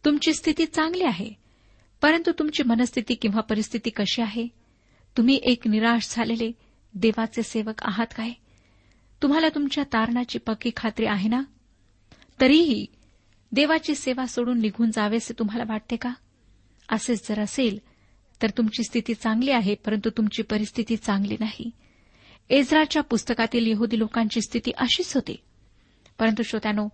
तुमची 0.04 0.32
स्थिती 0.32 0.66
चांगली 0.66 1.04
आहे. 1.04 1.30
परंतु 2.02 2.32
तुमची 2.38 2.62
मनस्थिती 2.62 3.14
किंवा 3.14 3.40
परिस्थिती 3.40 3.90
कशी 3.90 4.22
आहे? 4.22 4.48
तुम्ही 5.16 5.40
एक 5.42 5.68
निराश 5.68 6.14
झालेले 6.16 6.52
देवाचे 6.94 7.42
सेवक 7.42 7.82
आहात 7.82 8.06
काय? 8.16 8.30
तुम्हाला 9.22 9.48
तुमच्या 9.48 9.84
तारणाची 9.84 10.38
पक्की 10.38 10.70
खात्री 10.76 11.06
आहे 11.06 11.28
ना? 11.28 11.42
तरीही 12.40 12.87
देवाची 13.52 13.94
सेवा 13.94 14.26
सोडून 14.26 14.61
निघून 14.61 14.90
जावेसे 14.90 15.34
तुम्हाला 15.38 15.64
वाटते 15.68 15.96
का? 15.96 16.14
असेच 16.88 17.28
जर 17.28 17.40
असेल 17.40 17.78
तर 18.42 18.50
तुमची 18.50 18.82
स्थिती 18.82 19.14
चांगली 19.14 19.50
आहे 19.50 19.74
परंतु 19.74 20.11
तुमची 20.11 20.42
परिस्थिती 20.42 20.96
चांगली 20.96 21.37
नाही. 21.40 21.70
एजराच्या 22.50 23.02
पुस्तकातील 23.02 23.66
यहुदी 23.66 23.98
लोकांची 23.98 24.40
स्थिती 24.40 24.70
अशीच 24.70 25.14
होती. 25.14 25.37
परंतु 26.18 26.42
श्रोत्यानो 26.42 26.88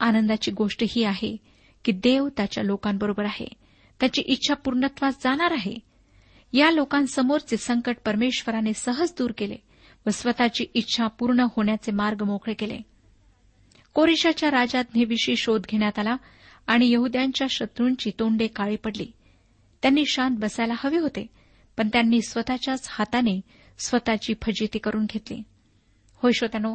आनंदाची 0.00 0.50
गोष्ट 0.50 0.84
ही 0.88 1.04
आहे 1.04 1.36
की 1.84 1.92
देव 1.92 2.28
त्याच्या 2.28 2.64
लोकांबरोबर 2.64 3.24
आहे. 3.24 3.48
त्याची 4.00 4.22
इच्छा 4.22 4.54
पूर्णत्वास 4.54 5.14
जाणार 5.24 5.52
आहे. 5.52 5.76
या 6.52 6.70
लोकांसमोरचे 6.70 7.56
संकट 7.56 7.96
परमेश्वराने 8.04 8.72
सहज 8.72 9.12
दूर 9.18 9.30
केले 9.38 9.56
व 10.06 10.10
स्वतःची 10.10 10.64
इच्छा 10.74 11.06
पूर्ण 11.06 11.40
होण्याचे 11.40 11.92
मार्ग 11.92 12.22
मोकळे 12.22 12.54
केले. 12.54 12.78
कोरिशाच्या 13.94 14.50
राजाज्ञेविषयी 14.50 15.36
शोध 15.36 15.66
घेण्यात 15.70 15.98
आला 15.98 16.16
आणि 16.66 16.90
यहद्यांच्या 16.90 17.46
शत्रूंची 17.50 18.10
तोंडे 18.18 18.46
काळी 18.46 18.76
पडली. 18.76 19.12
त्यांनी 19.82 20.04
शांत 20.06 20.36
बसायला 20.36 20.74
हवे 20.76 20.98
होते 20.98 21.26
पण 21.76 21.88
त्यांनी 21.88 22.22
स्वतःच्याच 22.22 22.86
हाताने 22.90 23.40
स्वतःची 23.78 24.34
फजिती 24.42 24.78
करून 24.78 25.04
घेतली. 25.04 25.42
होय 26.14 26.32
श्रोत्यानो 26.32 26.74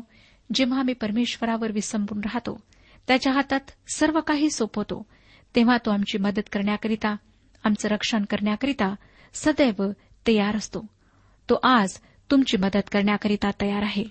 जेव्हा 0.54 0.80
आम्ही 0.80 0.94
परमेश्वरावर 0.94 1.72
विसंबून 1.72 2.20
राहतो 2.20 2.64
त्याच्या 3.08 3.34
हातात 3.34 3.60
सर्व 3.96 4.22
काही 4.22 4.52
सोपवतो. 4.52 5.06
तेव्हा 5.56 5.78
तो 5.78 5.92
आमची 5.92 6.18
मदत 6.18 6.50
करण्याकरिता 6.52 7.16
आमचं 7.64 7.90
रक्षण 7.90 8.26
करण्याकरिता 8.26 8.96
सदैव 9.34 9.92
तयार 10.28 10.56
असतो. 10.56 10.86
तो 11.50 11.60
आज 11.64 11.98
तुमची 12.32 12.58
मदत 12.58 12.92
करण्याकरिता 12.92 13.52
तयार 13.62 13.82
आहे. 13.82 14.04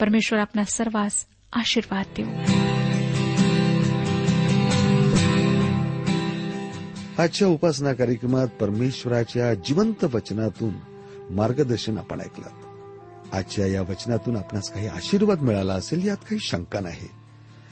परमेश्वर 0.00 0.38
आपला 0.38 0.64
सर्वांस 0.64 1.26
आशीर्वाद 1.52 2.06
देऊ. 2.16 2.28
आजच्या 7.22 7.48
उपासना 7.48 7.92
कार्यक्रमात 7.92 8.48
परमेश्वराच्या 8.48 9.54
जिवंत 9.54 10.04
वचनातून 10.04 10.74
मार्गदर्शन 11.30 11.98
आपण 11.98 12.20
ऐकलं. 12.20 12.46
आजच्या 13.32 13.66
या 13.66 13.82
वचनातून 13.82 14.36
आपणास 14.36 14.72
काही 14.72 14.86
आशीर्वाद 14.86 15.40
मिळाला 15.40 15.74
असेल 15.74 16.06
यात 16.06 16.16
काही 16.16 16.38
शंका 16.40 16.80
नाही. 16.80 17.08